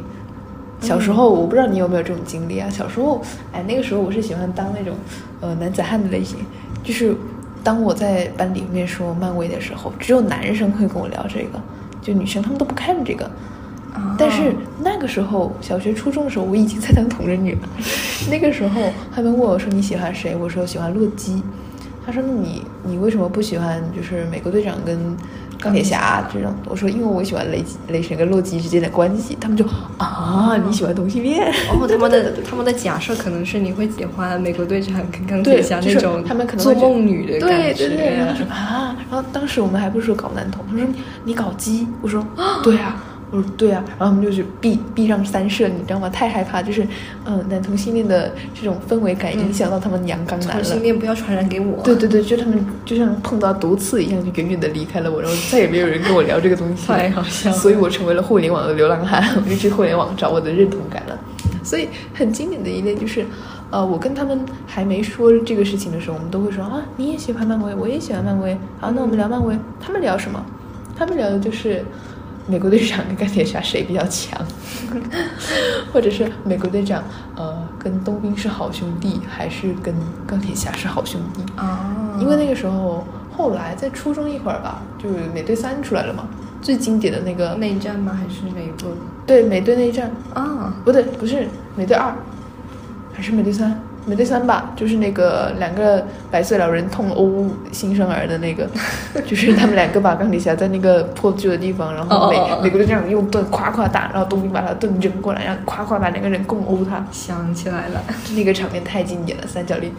[0.79, 2.69] 小时候我不知道你有没有这种经历啊？
[2.69, 3.19] 小时候，
[3.51, 4.95] 哎，那个时候我是喜欢当那种
[5.41, 6.37] 呃男子汉的类型，
[6.83, 7.15] 就是
[7.63, 11.59] 当我在班里面说漫威的时候，只有男生会跟我聊这个，
[12.01, 13.29] 就女生他们都不看这个。
[14.15, 17.67] 但是那个时候小学初中的时候，我已经在当同人女了。
[18.29, 18.79] 那个时候
[19.11, 20.35] 他们问我说你喜欢谁？
[20.35, 21.41] 我说喜欢洛基。
[22.07, 24.97] 他说：“那你你为什么不喜欢就是美国队长跟
[25.59, 29.65] 钢铁侠这种？”我说：“因为我喜欢雷雷神跟洛基之间的关系。”他们就
[29.97, 31.51] 啊，你喜欢同性恋？
[31.69, 37.89] 哦，他们的他们的假设可能是你会喜欢美国队长跟钢铁侠那种他们可能做梦女的感觉。
[37.89, 40.87] 对对对，然后说啊，然后当时我们还不是说搞男同，他说
[41.25, 42.25] 你搞基，我说
[42.63, 43.03] 对啊。
[43.29, 46.09] 我说对啊，然后他们就是避避让三舍，你知道吗？
[46.09, 46.87] 太害怕，就是
[47.25, 50.63] 嗯，男同性恋的这种氛围感影响到他们阳刚男了。
[50.63, 51.83] 同性恋不要传染给我。
[51.83, 56.87] 对对对，就他们就像碰到毒刺一样，就远远的离开了我，然后再也没有人跟我聊这个东西。
[56.87, 57.55] 太好笑了。
[57.57, 61.19] 所以我成为了互联网的流浪汉，我就去互联网找我的认同感了。
[61.63, 63.25] 所以很经典的一类就是，
[63.69, 69.53] 呃，我跟他们还没说这个事情的时候，我们都会说啊，你也喜欢漫威，我也喜欢漫威，好，那我们聊漫威。
[69.81, 70.41] 他们聊什么？
[70.97, 71.83] 他们聊的就是。
[72.47, 74.39] 美国队长跟钢铁侠谁比较强？
[75.91, 77.03] 或者是美国队长
[77.35, 79.93] 呃跟冬兵是好兄弟，还是跟
[80.25, 81.41] 钢铁侠是好兄弟？
[81.55, 86.27] 啊，因为那个时候后来在初中一会儿吧，就美队三出来了嘛，
[86.61, 88.13] 最经典的那个内战吗？
[88.17, 88.91] 还是美国？
[89.25, 92.15] 对美队内战啊，不对，不是美队二，
[93.13, 93.77] 还是美队三？
[94.07, 98.65] 美队三吧，就是那个两个百岁老人痛殴新生儿的那个，
[99.27, 108.01] 就是他们两个把钢铁侠在那个破旧的地方，然后美美国队长用盾夸夸打，然后冬兵把他盾扔过来，然后夸夸把两个人共殴他，想起来了，
[108.33, 109.91] 那个场面太经典了，三角恋。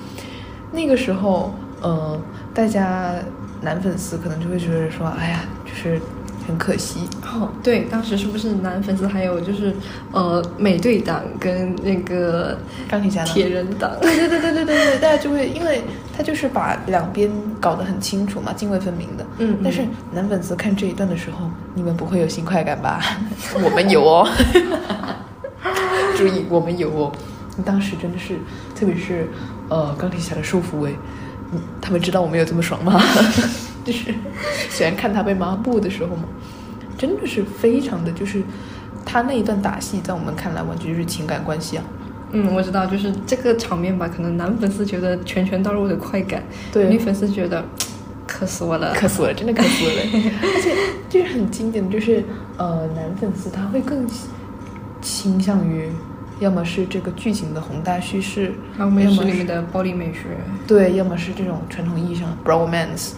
[0.72, 2.18] 那个时候，呃，
[2.54, 3.12] 大家
[3.60, 6.00] 男粉丝可能就会觉得说，哎呀，就是
[6.48, 9.72] 很可惜，哦，对，当时是不是男粉丝还有就是
[10.12, 13.90] 呃美队党跟那个钢铁侠铁人党？
[14.00, 15.82] 对对对对对对对，大家就会因为
[16.16, 17.30] 他就是把两边
[17.60, 19.24] 搞得很清楚嘛，泾渭分明的。
[19.36, 22.98] 嗯嗯但是男粉丝看这一段的时候，你们不会有新快感吧？
[23.62, 24.26] 我们有哦，
[26.16, 27.12] 注意，我们有哦。
[27.62, 28.38] 当时真的是，
[28.74, 29.28] 特别是
[29.68, 30.96] 呃钢铁侠的束缚位，
[31.52, 32.98] 嗯，他们知道我们有这么爽吗？
[33.88, 34.14] 就 是
[34.70, 36.24] 喜欢看他被抹布的时候嘛，
[36.96, 38.42] 真的是非常的就是。
[39.10, 41.84] 他那一段打戏，在我们看来完全就是情感关系啊！
[42.32, 47.64] 嗯，我知道，就是这个场面吧，可能男粉丝觉得拳拳到肉的快感，对女粉丝觉得
[48.26, 50.30] 磕死我了，磕死我了，真的磕死我了。
[50.42, 50.74] 而且
[51.08, 52.22] 就是很经典的，就是
[52.58, 54.06] 呃，男粉丝他会更
[55.00, 55.88] 倾向于，
[56.40, 60.36] 要么是这个剧情的宏大叙事，要么是食里面的暴力美学。
[60.66, 63.12] 对，要么是这种传统意义上的 bromance，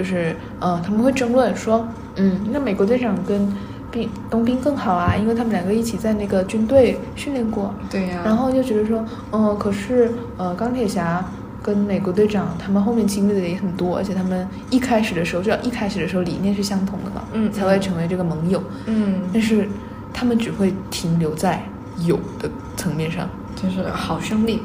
[0.00, 1.86] 就是呃，他们会争论说，
[2.16, 3.54] 嗯，那美国队长跟
[3.90, 7.74] 兵冬兵更好啊，因为他们两个一起在那个军队训练过。
[7.90, 11.22] 对呀、然后就觉得说，嗯、可是呃，钢铁侠
[11.62, 18.62] 跟美国队长他们后面经历的也很多，而且他们一开始的时候，就要一开始的时候理念是相同的嘛，嗯才会成为这个盟友。
[18.86, 19.68] 嗯，但是
[20.14, 21.62] 他们只会停留在
[21.98, 23.28] 有的层面上。
[23.54, 24.62] 就是好兄弟。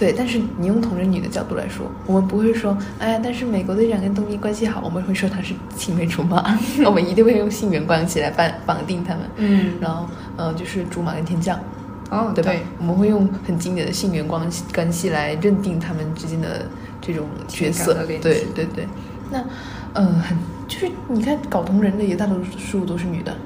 [0.00, 9.22] 对，但是你用同人女的角度来说，我们不会说，哎呀，但是美国队长跟冬兵关系好，我们会说他是青梅竹马， 我们一定会用性缘关系来绑绑定他们。
[9.36, 10.06] 嗯然后，
[10.38, 11.60] 呃，就是竹马跟天降，
[12.10, 12.50] 哦，对吧？
[12.78, 16.64] 我们会用很经典的性缘关系关系来认定他们之间的
[17.02, 18.18] 这种角色对
[18.54, 18.88] 对对，
[19.30, 19.44] 那
[19.92, 20.36] 呃，很
[20.66, 23.36] 就是你看搞同人的也大多数都是女的，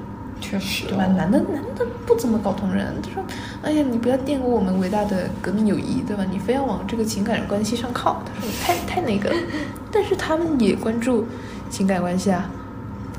[0.41, 1.05] 确实、对吧？
[1.07, 3.23] 男的男的不怎么搞同人，他说
[3.63, 6.23] ：“哎呀，你不要玷污我们伟大的革命友谊，对吧？
[6.29, 9.35] 你非要往这个情感关系上靠。”他说：“你太太那个了。
[9.91, 11.25] ”但是他们也关注
[11.69, 12.49] 情感关系啊，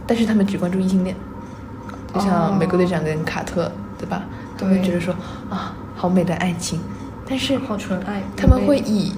[0.06, 1.16] 但是他们只关注异性恋，
[2.14, 4.22] 就像美国队长跟卡特，对吧？
[4.58, 5.14] 他们觉得说
[5.50, 6.78] 啊，好美的爱情，
[7.28, 8.22] 但是好纯爱。
[8.36, 9.12] 他们会以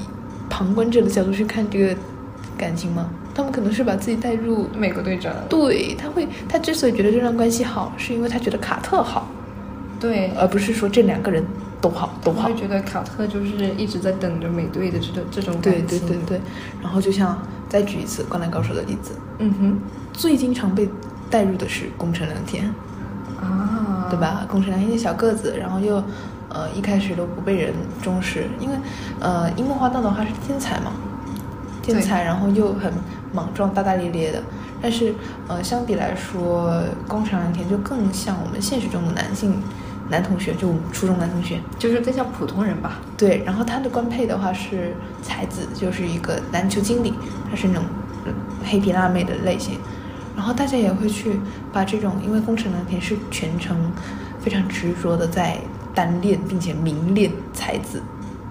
[0.49, 1.97] 旁观者的角度去看这个
[2.59, 3.09] 感情吗？
[3.35, 5.33] 他们可能是把自己带入美国队长。
[5.49, 9.29] 对，他会，他之所以觉得这段关系好，是因为他觉得卡特好，
[10.01, 11.43] 对，而不是说这两个人
[11.81, 12.53] 都好都好。
[12.53, 15.87] 觉得卡特就是一直在等着美队的这种这种感情。
[15.87, 16.41] 对对对对，
[16.83, 19.79] 然后就像再举一次《灌篮高手》的例子，嗯哼，
[20.13, 20.89] 最经常被
[21.31, 22.65] 带入的是宫城良田，
[23.41, 24.19] 啊，对？
[24.19, 24.45] 吧？
[24.49, 26.03] 宫城良田的小个子，然后又
[26.49, 28.75] 呃一开始都不被人重视，因为
[29.21, 30.93] 呃樱木花道的话是天才嘛，
[31.95, 32.93] 天才，然后又很
[33.33, 34.43] 莽撞、大大咧咧的。
[34.81, 35.15] 但是
[35.49, 39.61] 呃相比来说，宫城良田就更像我们现实中的男性
[40.09, 41.61] 男同学，就我们初中男同学。
[41.79, 43.01] 就是更像普通人吧。
[43.17, 47.13] 对，然后他的官配的话是才子，就是一个篮球经理，
[47.51, 47.85] 他是那种
[48.27, 48.33] 嗯
[48.65, 49.79] 黑皮辣妹的类型。
[50.37, 51.41] 然后大家也会去
[51.73, 53.77] 把这种，因为宫城良田是全程
[54.41, 55.59] 非常执着的在
[55.93, 58.01] 单恋，并且明恋才子，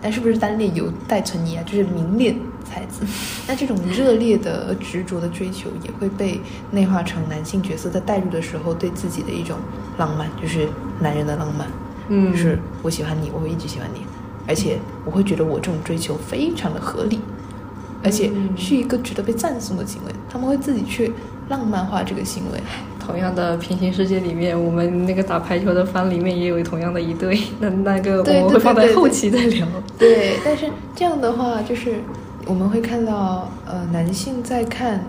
[0.01, 1.63] 但是不是单恋有待存疑啊？
[1.65, 2.38] 就是明恋
[2.68, 3.05] 才子。
[3.47, 6.41] 那这种热烈的执着的追求，也会被
[6.72, 9.57] 内化成男性角色在代入的时候对自己的一种
[9.97, 10.68] 浪漫，就是
[10.99, 11.68] 男人的浪漫。
[12.09, 14.01] 嗯就是我喜欢你，我会一直喜欢你，
[14.47, 17.20] 而且我会觉得我这种追求非常的合理，
[18.03, 20.11] 而且嗯是一个值得被赞颂的行为。
[20.30, 21.11] 他们会自己去
[21.49, 22.59] 浪漫化这个行为。
[22.99, 29.65] 同样的平行世界里面，我们那个打排球的番里面也有同样的一对，那那个我们会放在后期再聊。
[29.97, 32.01] 对，但是这样的话，就是
[32.47, 35.03] 我们会看到，呃，男性在看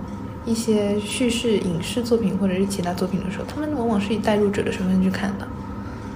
[0.45, 5.47] 一些叙事影视作品或者是其他作品的时候，他们往往是以代入者的身份去看的。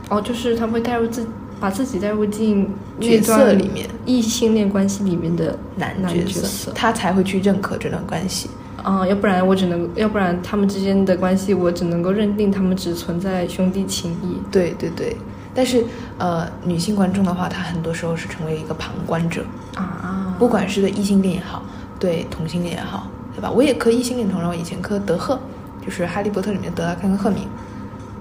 [0.09, 1.27] 哦，就是他们会带入自
[1.61, 2.69] 把自己带入进
[2.99, 8.51] 那角色段里面异性恋关系里面的男男角色，他才会去认可这段关系。
[8.83, 14.39] 啊、要不然我只能，要不然他们之间的关系，我只能够认定他们只存在兄弟情谊。
[14.51, 15.17] 对对对，
[15.55, 15.85] 但是
[16.19, 19.45] 呃，女性观众的话，她很多时候是成为一个旁观者，
[19.77, 21.63] 啊不管是对异性恋也好，
[22.01, 23.49] 对同性恋也好，对吧？
[23.49, 25.39] 我也磕异性恋同人，我以前磕德赫，
[25.87, 27.47] 就是《哈利波特》里面德拉克跟赫敏，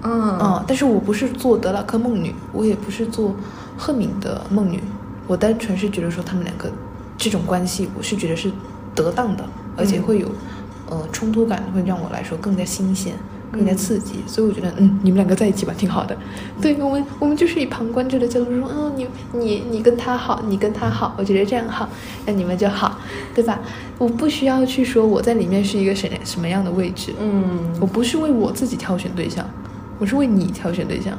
[0.04, 3.34] 嗯嗯，但是我不是做德拉克梦女，我也不是做
[3.76, 4.80] 赫敏的梦女，
[5.26, 6.70] 我单纯是觉得说他们两个
[7.18, 8.52] 这种关系，我是觉得是
[8.94, 9.44] 得当的，
[9.76, 10.28] 而且会有
[10.90, 13.16] 呃冲突感会让我来说更加新鲜。
[13.52, 16.16] 更加刺激，所以我觉得，嗯，你们两个在一起吧，挺好的。
[16.60, 21.86] 对我们，我们就是以旁观者的角度说，嗯，你你你跟他好，你跟他好，我觉得这样好，
[22.24, 22.98] 那你们就好，
[23.34, 23.60] 对吧？
[23.98, 29.46] 我不需要去说我在里面是一个什什么样的位置，嗯，我不是为我自己挑选对象，
[29.98, 31.16] 我是为你挑选对象。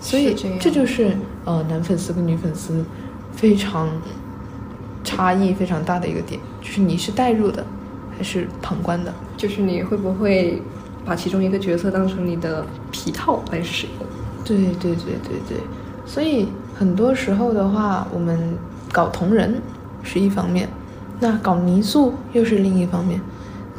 [0.00, 2.84] 所以这就是呃男粉丝跟女粉丝
[3.32, 3.88] 非常
[5.02, 7.66] 差异非常大的一个点，就是你是代入的
[8.16, 10.62] 还是旁观的，就是你会不会。
[11.08, 14.06] 把其中一个角色当成你的皮套来使用，
[14.44, 15.58] 对对对对对，
[16.04, 16.48] 所以
[16.78, 18.38] 很多时候的话，我们
[18.92, 19.60] 搞同人
[20.02, 20.68] 是一方面，
[21.18, 23.18] 那搞泥塑又是另一方面。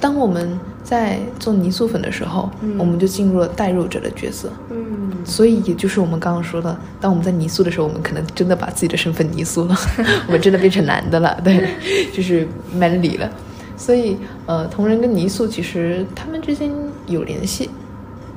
[0.02, 9.76] 当我们在做泥塑粉的时候，我们就进入了代入者的角色，嗯，所以也就是我们刚刚说的，当我们在泥塑的时候，我们可能真的把自己的身份泥塑了，
[10.28, 11.68] 我们真的变成男的了，对，
[12.12, 13.30] 就是 manly 了。
[13.76, 16.70] 所以，呃，同人跟泥塑其实他们之间
[17.10, 17.70] 有联系，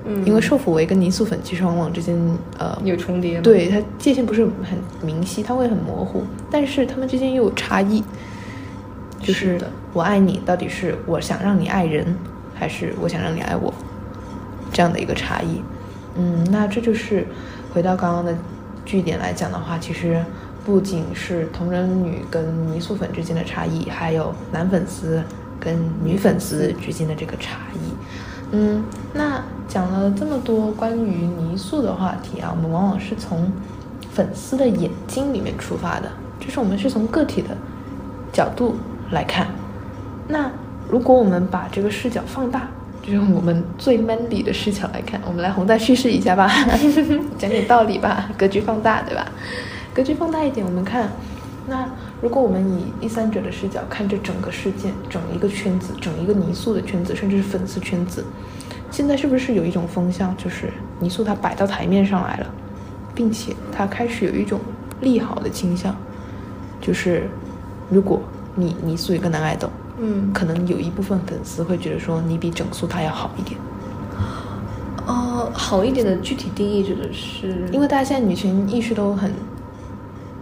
[0.04, 2.18] 嗯，因为瘦腐维跟泥塑粉其实往往之间，
[2.58, 8.02] 呃，有重叠，对它界限不是很明晰，它会很模糊，但是他们之间又有差异，
[9.20, 9.60] 就是
[9.92, 12.16] 我爱你到底是我想让你爱人，
[12.54, 13.72] 还是我想让你爱我，
[14.72, 15.62] 这样的一个差异，
[16.16, 17.26] 嗯，那这就是
[17.72, 18.36] 回到刚刚的
[18.84, 20.22] 据点来讲的话，其实。
[20.64, 25.20] 不仅是同人女跟泥塑粉之间的差异，还有男粉丝
[25.58, 27.92] 跟女粉丝之间的这个差异。
[28.52, 28.84] 嗯，
[29.14, 33.50] 那讲了这么多关于泥塑的话题啊，我们往往是从
[34.12, 37.56] 粉丝的眼睛里面出发的，就是我们是从个体的
[38.30, 38.76] 角度
[39.10, 39.46] 来看。
[40.28, 40.50] 那
[40.88, 42.68] 如果我们把这个视角放大，
[43.02, 46.50] 就用我们最 manly 的视角来看，我们来宏大叙事一下吧，
[47.38, 49.26] 讲点道理吧，格局放大，对吧？
[49.94, 51.10] 格局放大一点，我们看，
[51.66, 51.88] 那
[52.22, 58.24] 如果我们以第三者的视角看这整个事件、整一个圈子、整一个泥塑的圈子，甚至是粉丝圈子，
[58.92, 62.46] 现在是不是有一种风向，就是泥塑它摆到台面上来了，
[63.12, 64.60] 并且它开始有一种
[65.00, 65.96] 利好的倾向，
[66.80, 67.28] 就是
[67.90, 68.22] 如果
[68.54, 69.68] 你泥塑一个男爱豆，
[69.98, 73.58] 嗯，可能有一部分粉丝会觉得说你比整塑他要好一点。
[75.08, 79.32] 呃，好一点的具体定义指的是，因为大家现在女权意识都很。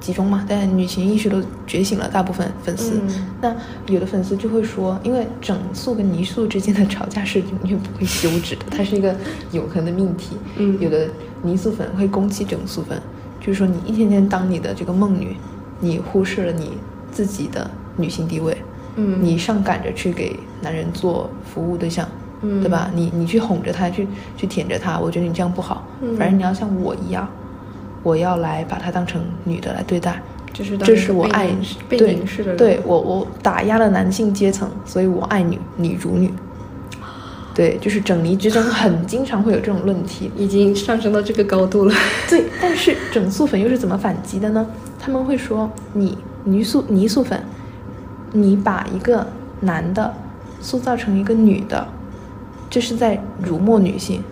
[0.00, 3.00] 集中嘛，但女性意识都觉醒了，大部分粉丝。
[3.40, 3.54] 那
[3.86, 9.14] 有的粉丝就会说，因为整塑跟泥塑之间的吵架是永远不会休止的，它是一个
[9.52, 10.36] 永恒的命题。
[10.56, 11.06] 嗯，有的
[11.42, 13.00] 泥塑粉会攻击整塑粉，
[13.40, 15.36] 就是说你一天天当你的这个梦女，
[15.78, 16.78] 你忽视了你
[17.12, 18.56] 自己的女性地位。
[18.96, 22.08] 嗯，你上赶着去给男人做服务对象，
[22.42, 22.90] 嗯，对吧？
[22.94, 25.86] 你你去哄着他，去去舔着他，我觉得你这样不好。
[26.00, 27.28] 嗯，反正你要像我一样。
[28.02, 30.22] 我要来把她当成女的来对待，
[30.52, 31.48] 就是这是我爱
[31.88, 32.18] 对
[32.56, 36.32] 对我我打压了男性阶层，所以我爱女女如女。
[37.52, 41.94] 对，就是整泥之争很经常会有这种论题，已经上升到这个高度了。
[42.28, 44.64] 对，但是整塑粉又是怎么反击的呢？
[44.98, 47.42] 他们会说你泥塑泥塑粉，
[48.32, 49.26] 你把一个
[49.60, 50.14] 男的
[50.60, 51.86] 塑造成一个女的，
[52.70, 54.22] 这是在辱没女性。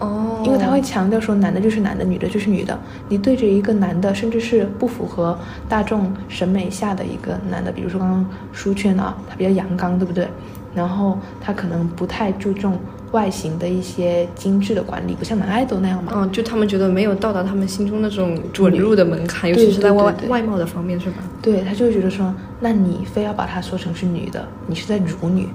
[0.00, 2.78] 哦，因为他会强调说，男的就是男的，女的就是女的。
[3.08, 5.36] 你对着一个男的，甚至是不符合
[5.68, 10.28] 大众审美下的一个男的，比如说刚刚书圈啊，他比较阳刚，对不对？
[10.74, 12.78] 然后他可能不太注重
[13.10, 16.12] 外形的一些精致的管理，不像男爱豆那样嘛。
[16.14, 21.16] 嗯，就他们觉得没有到达他们心中那种准入的门槛，尤其是在外外貌的方面，是吧？
[21.42, 25.48] 对他就会觉得说，那你非要把他说成是女的，你是在辱女，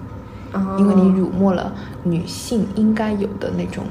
[0.52, 1.72] 哦，因为你辱没了
[2.04, 3.86] 女性应该有的那种。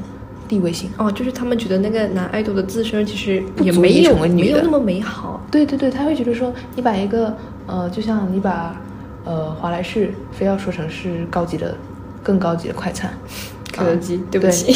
[0.52, 5.40] 地位性哦，就是他们觉得那个男爱豆的自身其实也没有没有那么美好。
[5.50, 7.34] 对对对，他会觉得说，你把一个
[7.66, 8.78] 呃，就像你把
[9.24, 11.74] 呃华莱士非要说成是高级的、
[12.22, 13.10] 更高级的快餐，
[13.72, 14.74] 肯德基，对不起，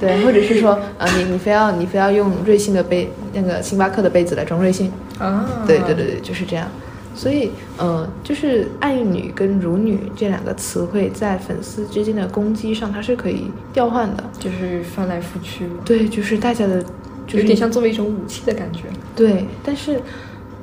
[0.00, 5.46] 对， 或者是说啊，你你非要你非要用瑞幸的杯，那个星巴克的杯子来装瑞幸啊？
[5.66, 6.66] 对对对对，就是这样。
[7.14, 15.66] 所以，呃，就是“爱女”跟“辱女”这两个词汇在粉丝之间的攻击上，它是可以调换的，就是翻来覆去。
[15.84, 16.82] 对，就是大家的，
[17.26, 18.84] 就有点像作为一种武器的感觉。
[19.14, 20.00] 对，但是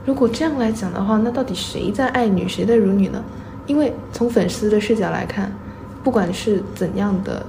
[0.06, 3.24] 如果这样来讲的话，那到底谁在爱女，谁在辱女呢？
[3.68, 5.52] 因为从粉丝的视角来看，
[6.04, 7.46] 不管是怎样的。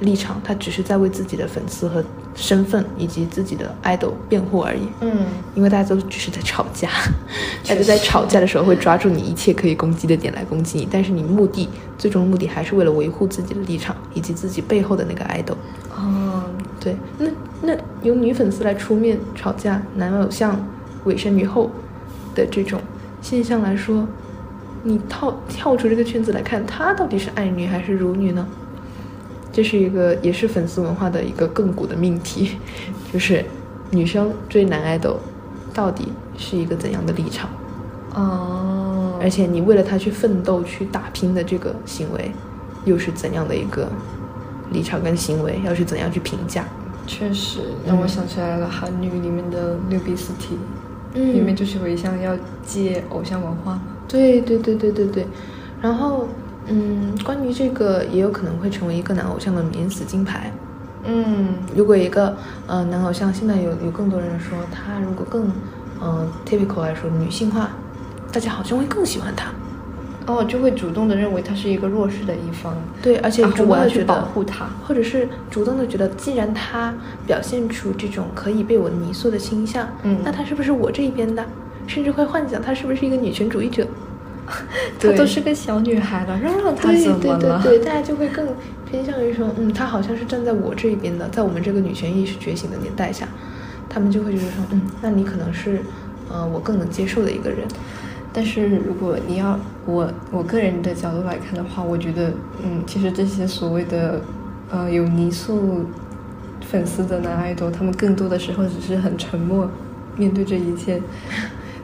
[0.00, 2.04] 立场，他只是在为自己的粉丝和
[2.40, 4.80] 身份以及自己的爱豆辩护而已。
[5.00, 5.10] 嗯，
[5.56, 6.88] 因为大家都只是在吵架，
[7.66, 11.68] 大家在吵架的时候会抓住你一切可以攻击的点来攻击你，但是你目的
[11.98, 15.56] 最终的目的还是为了维护自己的立场以及自己背后的那个爱豆。
[15.96, 16.44] 哦，
[16.78, 17.28] 对，那
[17.60, 20.64] 那由女粉丝来出面吵架，男偶像
[21.04, 21.70] 委身女后
[22.36, 22.80] 的这种
[23.20, 24.06] 现象来说，
[24.84, 28.46] 你跳跳出这个圈子来看，他到底是爱女还是辱女呢？
[29.52, 32.56] 这是一个也是粉丝文化的一个亘古的命题，
[33.12, 33.44] 就是
[33.90, 35.18] 女生追男爱豆
[35.72, 37.50] 到底是一个怎样的立场？
[38.14, 42.32] 哦，而且你为了他去奋斗、去打拼的这个行为，
[42.84, 43.88] 又是怎样的一个
[44.72, 45.60] 立场跟行为？
[45.64, 46.64] 要去怎样去评价？
[47.06, 50.58] 确实让我想起来了，韩女里面的六必四体，
[51.14, 52.36] 嗯里面就是有一项要
[52.66, 53.82] 借偶像文化嘛。
[54.06, 55.26] 对对对对对对，
[55.80, 56.28] 然后
[56.68, 60.52] 嗯，关于这个也有可能会成为一个男偶像的免死金牌。
[61.04, 65.50] 嗯，如果一个呃男偶像，现在有有更多人说他如果更
[66.00, 67.70] 呃 typical 来说女性化，
[68.32, 69.50] 大家好像会更喜欢他。
[70.26, 74.68] 哦，就会主动的认为他是一个弱势的一方，对，而且主动的去保护他。
[74.86, 76.92] 或者是主动的觉得，既然他
[77.26, 81.42] 表现出这种可以被我泥塑的倾向，嗯那他是不是我这一边的？
[81.86, 83.86] 甚至会幻想他是不是一个女权主义者？
[84.98, 87.60] 她都是个小女孩了，让让她对怎么了？
[87.62, 88.46] 对对对，大家就会更
[88.90, 93.26] 偏向于说，嗯，她好像是站在我这一边的，在我们这个女权意识觉醒的年代下，
[93.88, 95.80] 他们就会觉得说，嗯，那你可能是，
[96.30, 97.60] 呃，我更能接受的一个人。
[98.32, 102.32] 但是如果你要我我个人的角度来看的话，我觉得，
[102.62, 104.20] 嗯，其实这些所谓的，
[104.70, 105.86] 呃，有泥塑
[106.66, 109.68] 粉丝的男爱豆，他们更多的时候只是很沉默
[110.16, 111.00] 面对这一切。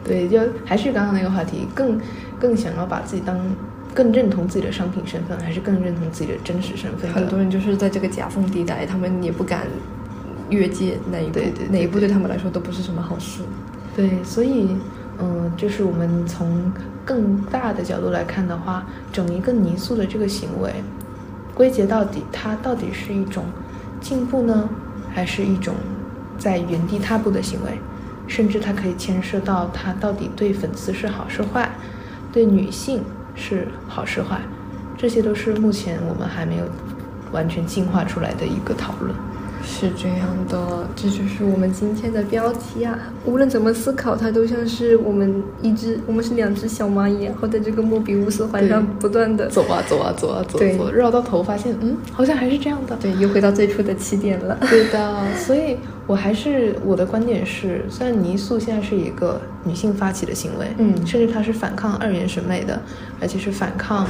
[0.05, 1.99] 对，就还是刚刚那个话题，更
[2.45, 3.40] 更想要把自己当
[3.95, 7.11] 更认同自己的商品身份，还是更认同自己的真实身份？
[7.11, 9.66] 很多人就是在这个夹缝地带，他们也不敢
[10.51, 13.40] 越界那一步，对对对哪一步对他们来说都不是什么好事。
[13.97, 14.76] 对，所以，
[15.18, 16.70] 嗯、就是我们从
[17.03, 20.70] 更大的角度来看的话，整一个泥塑的这个行为，
[21.55, 23.45] 归结到底，它到底是一种
[24.03, 24.68] 进步呢，
[25.14, 25.74] 还是一种
[26.36, 27.78] 在原地踏步的行为？
[28.26, 31.70] 甚至它可以牵涉到它到底对粉丝是好是坏，
[32.35, 33.01] 对女性
[33.37, 34.41] 是好是坏，
[34.99, 36.64] 这些都是目前我们还没有
[37.30, 39.14] 完全进化出来的一个讨论。
[39.67, 42.97] 是这样的，这就是我们今天的标题啊！
[43.25, 52.97] 无论怎么思考，它都像是我们一只，我们是两只小蚂蚁，然后在这个莫比乌斯环上不断的走啊走啊走啊走对走，绕到头发现，嗯，好像还是这样的。
[53.01, 54.57] 对，又回到最初的起点了。
[54.69, 62.81] 对的，所以我还是我的观点是，虽然泥塑现在是一个女性发起的行为，嗯甚至它是反抗二元审美的，
[63.21, 64.07] 而且是反抗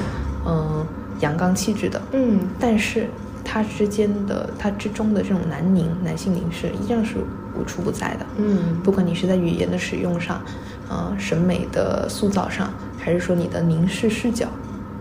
[0.47, 0.87] 嗯、
[1.21, 3.07] 阳刚气质的，嗯但是
[3.45, 7.17] 它之间的它之中的这种男凝男性凝视依然是
[7.57, 10.43] 无处不在的，嗯不管你是在语言的使用上，
[10.89, 14.49] 呃，审美的塑造上，还是说你的凝视视角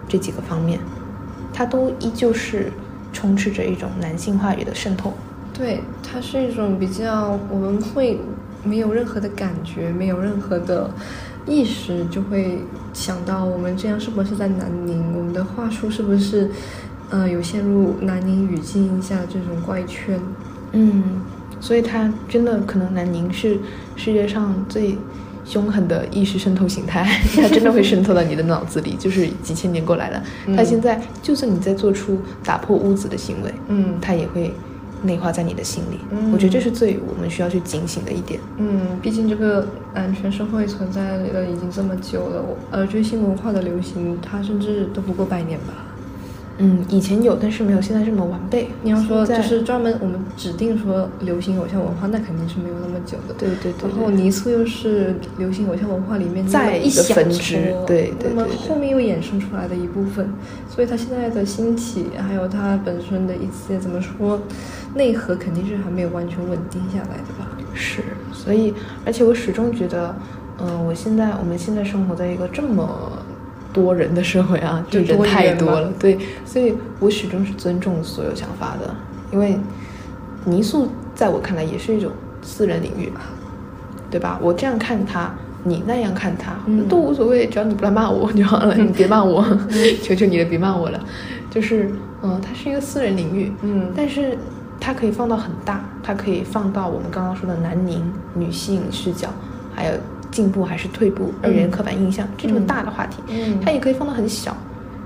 [0.07, 0.79] 这几个方面，
[1.53, 2.71] 它都依旧是
[3.11, 5.13] 充斥着一种男性话语的渗透。
[5.53, 8.19] 对，它是一种比较，我们会
[8.63, 10.89] 没有任何的感觉，没有任何的
[11.45, 12.59] 意识，就会
[12.93, 15.15] 想到我们这样是不是在南宁？
[15.15, 16.49] 我们的话术是不是，
[17.14, 20.20] 呃，有陷入南宁语境下这种怪圈？
[20.72, 21.22] 嗯，
[21.59, 23.59] 所以他真的可能南宁是
[23.95, 24.97] 世界上最
[25.45, 27.05] 凶狠的意识渗透形态，
[27.39, 30.24] 它真的会渗透到你的脑子里，就是几千年过来了。
[30.55, 34.51] 它嗯现在就算你在做出打破屋子的行为，嗯它也会
[35.03, 35.99] 内化在你的心里。
[36.09, 38.39] 嗯我觉得这是最我们需要去警醒的一点。
[38.57, 45.74] 嗯，毕竟这个男权社会存在了已经这么久了，而追星文化的流行，它甚至都不过百年吧。
[46.60, 48.70] 嗯，以前有，但是没有现在这么完备。
[48.84, 53.34] 你要说就是专门我们指定说流行偶像文化，那肯定是没有那么久的。
[53.38, 60.30] 对对对然后对泥塑又是流行偶像文化里面再一个分支撮对对那么后面又衍生出来的一部分，
[60.70, 64.39] 所以它现在的兴起，还有它本身的一些怎么说，
[64.93, 67.49] 内核肯定是还没有完全稳定下来的吧。
[67.74, 68.72] 是，所以
[69.04, 70.16] 而且我始终觉得，
[70.60, 73.12] 嗯、我现在我们现在生活在一个这么
[73.74, 78.95] 多人的社会啊， 就人太多了，对，所以我始终是尊重所有想法的，
[79.32, 79.57] 因为
[80.45, 82.11] 泥塑在我看来也是一种
[82.41, 83.21] 私人领域嘛，
[84.11, 84.39] 对吧？
[84.41, 85.34] 我这样看它。
[85.65, 89.41] 你那样看它、嗯都无所谓，只要你不来骂我就好了，你别骂我，
[90.03, 90.99] 求求你了，别骂我了。
[91.49, 91.89] 就是，
[92.21, 94.38] 嗯、它是一个私人领域，嗯但是
[94.78, 98.03] 它可以放到很大，它可以放到我们刚刚说的南宁
[98.34, 99.30] 女性视角，
[99.74, 99.93] 还有
[100.34, 104.57] 进步还是退步、二元刻板印象这种大的话题，嗯它也可以放到很小，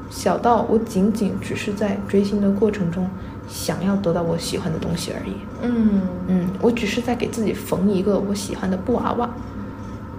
[0.09, 3.07] 小到我仅仅只是在追星的过程中
[3.47, 5.33] 想要得到我喜欢的东西而已。
[5.61, 9.29] 嗯，嗯，我只是在给自己缝一个我喜欢的布娃娃。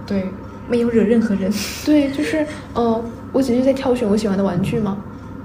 [0.05, 0.29] 对，
[0.69, 1.51] 没有惹任何人。
[1.85, 4.97] 对，就是，呃，我只是在挑选我喜欢的玩具吗？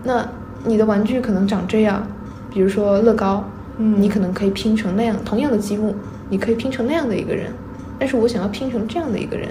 [0.02, 0.26] 那
[0.64, 2.06] 你的玩具可能长这样，
[2.50, 3.42] 比如说乐高，
[3.78, 5.94] 嗯你可能可以拼成那样同样的积木，
[6.28, 7.52] 你可以拼成那样的一个人，
[7.99, 9.49] 但是我想要拼成这样的一个人，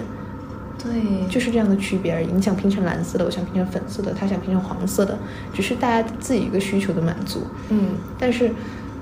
[0.77, 2.27] 对，就是这样的区别而已。
[2.33, 5.17] 你想拼成蓝色的，我想拼成粉色的，他想拼成黄色的，
[5.53, 7.47] 只是大家自己一个需求的满足。
[7.69, 7.89] 嗯，
[8.19, 8.51] 但是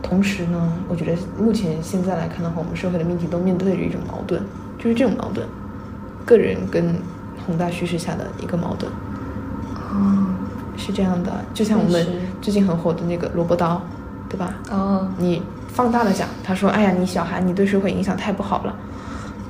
[0.03, 4.41] 同时呢，我觉得目前现在来看的话，我们社会的命题都面对着一种矛盾，
[4.77, 5.47] 就是这种矛盾，
[6.25, 6.95] 个人跟
[7.45, 8.91] 宏大叙事下的一个矛盾。
[9.91, 10.27] 哦，
[10.77, 12.05] 是这样的，就像我们
[12.41, 13.81] 最近很火的那个萝卜刀，
[14.29, 14.53] 对吧？
[14.69, 18.75] 哦，你放大了讲，他说：“哎呀，你小孩，你对社会影响太不好了。”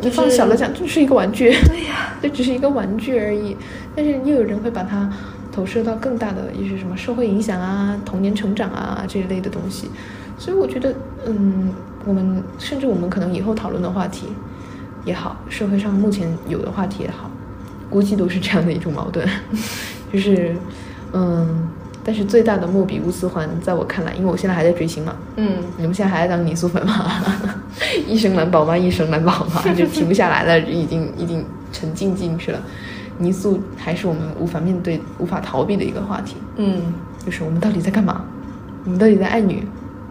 [0.01, 3.55] 你就是放小了讲，就是一个玩具，对呀 这只是一个玩具而已。
[3.95, 5.09] 但是又有人会把它
[5.51, 9.89] 投射到更大的一些什么社会影响啊、童年成长啊这一类的东西。
[10.37, 10.93] 所以我觉得，
[11.27, 11.71] 嗯，
[12.03, 14.27] 我们甚至我们可能以后讨论的话题
[15.05, 17.29] 也好，社会上目前有的话题也好，
[17.89, 19.27] 估计都是这样的一种矛盾，
[20.11, 20.55] 就是，
[21.13, 21.69] 嗯，
[22.03, 27.11] 但是最大的莫比乌斯环，在我看来，因为我现在还在追星嘛，嗯，你们现在还在当泥塑粉吗？
[28.07, 28.77] 一生难保吗？
[28.77, 29.61] 一生难保吗？
[29.77, 32.59] 就停不下来了，已经已经沉浸进去了。
[33.17, 36.37] 泥塑还是我们无法面对、无法逃避的一个话题。
[36.55, 36.93] 嗯，
[37.23, 38.23] 就是我们到底在干嘛？
[38.83, 39.63] 我们到底在爱女，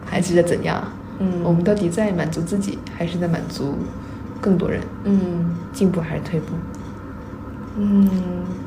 [0.07, 0.83] 还是在怎样？
[1.19, 3.75] 嗯我们到底在满足自己，还是在满足
[4.41, 4.81] 更多人？
[5.05, 6.55] 嗯，进步还是退步？
[7.83, 8.11] 嗯，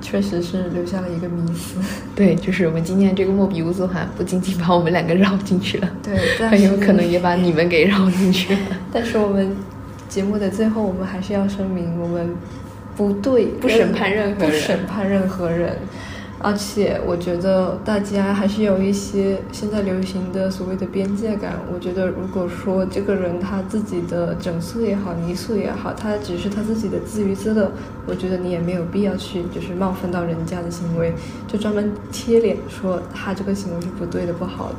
[0.02, 1.76] 确实是留下了一个迷思。
[2.16, 8.60] 对，就是我们今天这个莫比乌斯环，不仅仅把我们两个绕进去了， 对 但很有可能也把你们给绕进去了。
[8.92, 9.56] 但是我们
[10.10, 12.36] 节目的最后，我们还是要声明，我们
[12.98, 15.78] 不对，不审判任何人不审判任何人。
[16.44, 21.54] 而且我觉得大家还是有一些现在流行的所谓的边界感。
[21.74, 27.72] 我觉得如果说这个人他自己的整塑也好，泥塑也好，他只是他自己的自娱自乐，
[28.06, 31.14] 我觉得你也没有必要去就是冒犯到人家的行为，
[31.48, 34.76] 就专门贴脸说他这个行为是不对的、不好的。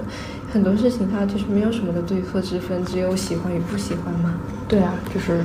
[0.53, 4.35] 很多事情它就是没有什么的对错之分，只有喜欢与不喜欢嘛。
[4.69, 5.41] 对啊，就是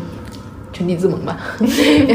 [0.72, 1.40] 天地自萌吧。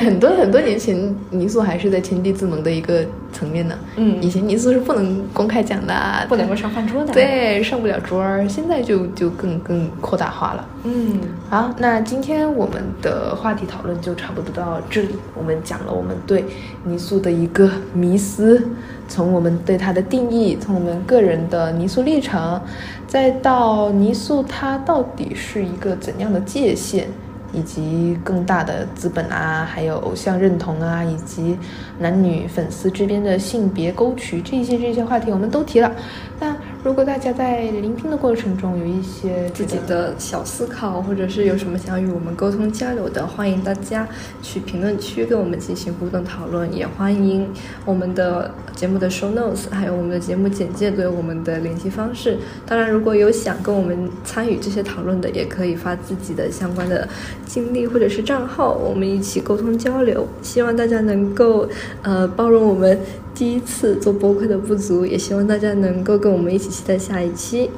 [0.05, 3.05] 很多很多年前，泥塑还是在天地自萌的一个
[3.45, 3.79] 层面呢。
[3.97, 8.49] 嗯以前泥塑是不能公开讲的啊，不能够上饭桌的。，对，上不了桌儿。
[8.49, 10.67] 现在就就更更扩大化了。
[10.85, 11.21] 嗯
[11.51, 15.11] 好，那今天我们的话题讨论就差不多到这里。
[15.35, 16.45] 我们讲了我们对
[16.85, 18.63] 泥塑的一个迷思，
[19.09, 22.61] 从我们对它的定义，从我们个人的泥塑历程，
[23.07, 27.09] 再到泥塑它到底是一个怎样的界限，
[27.55, 31.57] 以及更大的资本啊，还有偶像认同啊，以及
[31.99, 35.91] 男女粉丝之间的性别沟渠，这些这些话题我们都提了。
[36.39, 44.07] 但如果大家在聆听的过程中有一些自己的小思考，或者是有什么想与我们沟通交流的，欢迎大家
[44.43, 47.49] 去评论区跟我们进行互动讨论，也欢迎
[47.87, 52.37] 我们的节目的 show notes，还有我们的节目简介都有我们的联系方式。
[52.67, 57.09] 当然，如果有想跟我们参与这些讨论的，也可以发自己的相关的
[57.47, 60.29] 经历或者是账号，我们一起沟通交流。
[60.43, 61.67] 希望大家能够
[62.03, 63.01] 呃包容我们
[63.35, 67.71] 第一次做播客的不足，也希望大家能够跟我们一起期待下一期。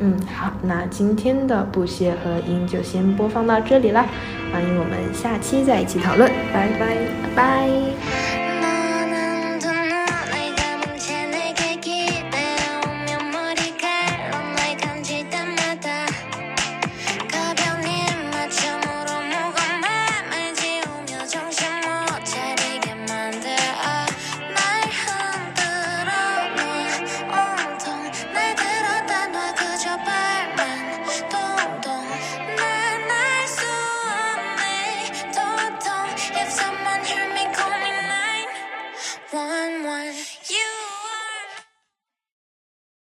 [0.00, 4.06] 嗯，好，那今天的不歇和音就先播放到这里啦，
[4.52, 6.96] 欢迎我们下期再一起讨论，拜拜。
[7.22, 8.45] 拜拜。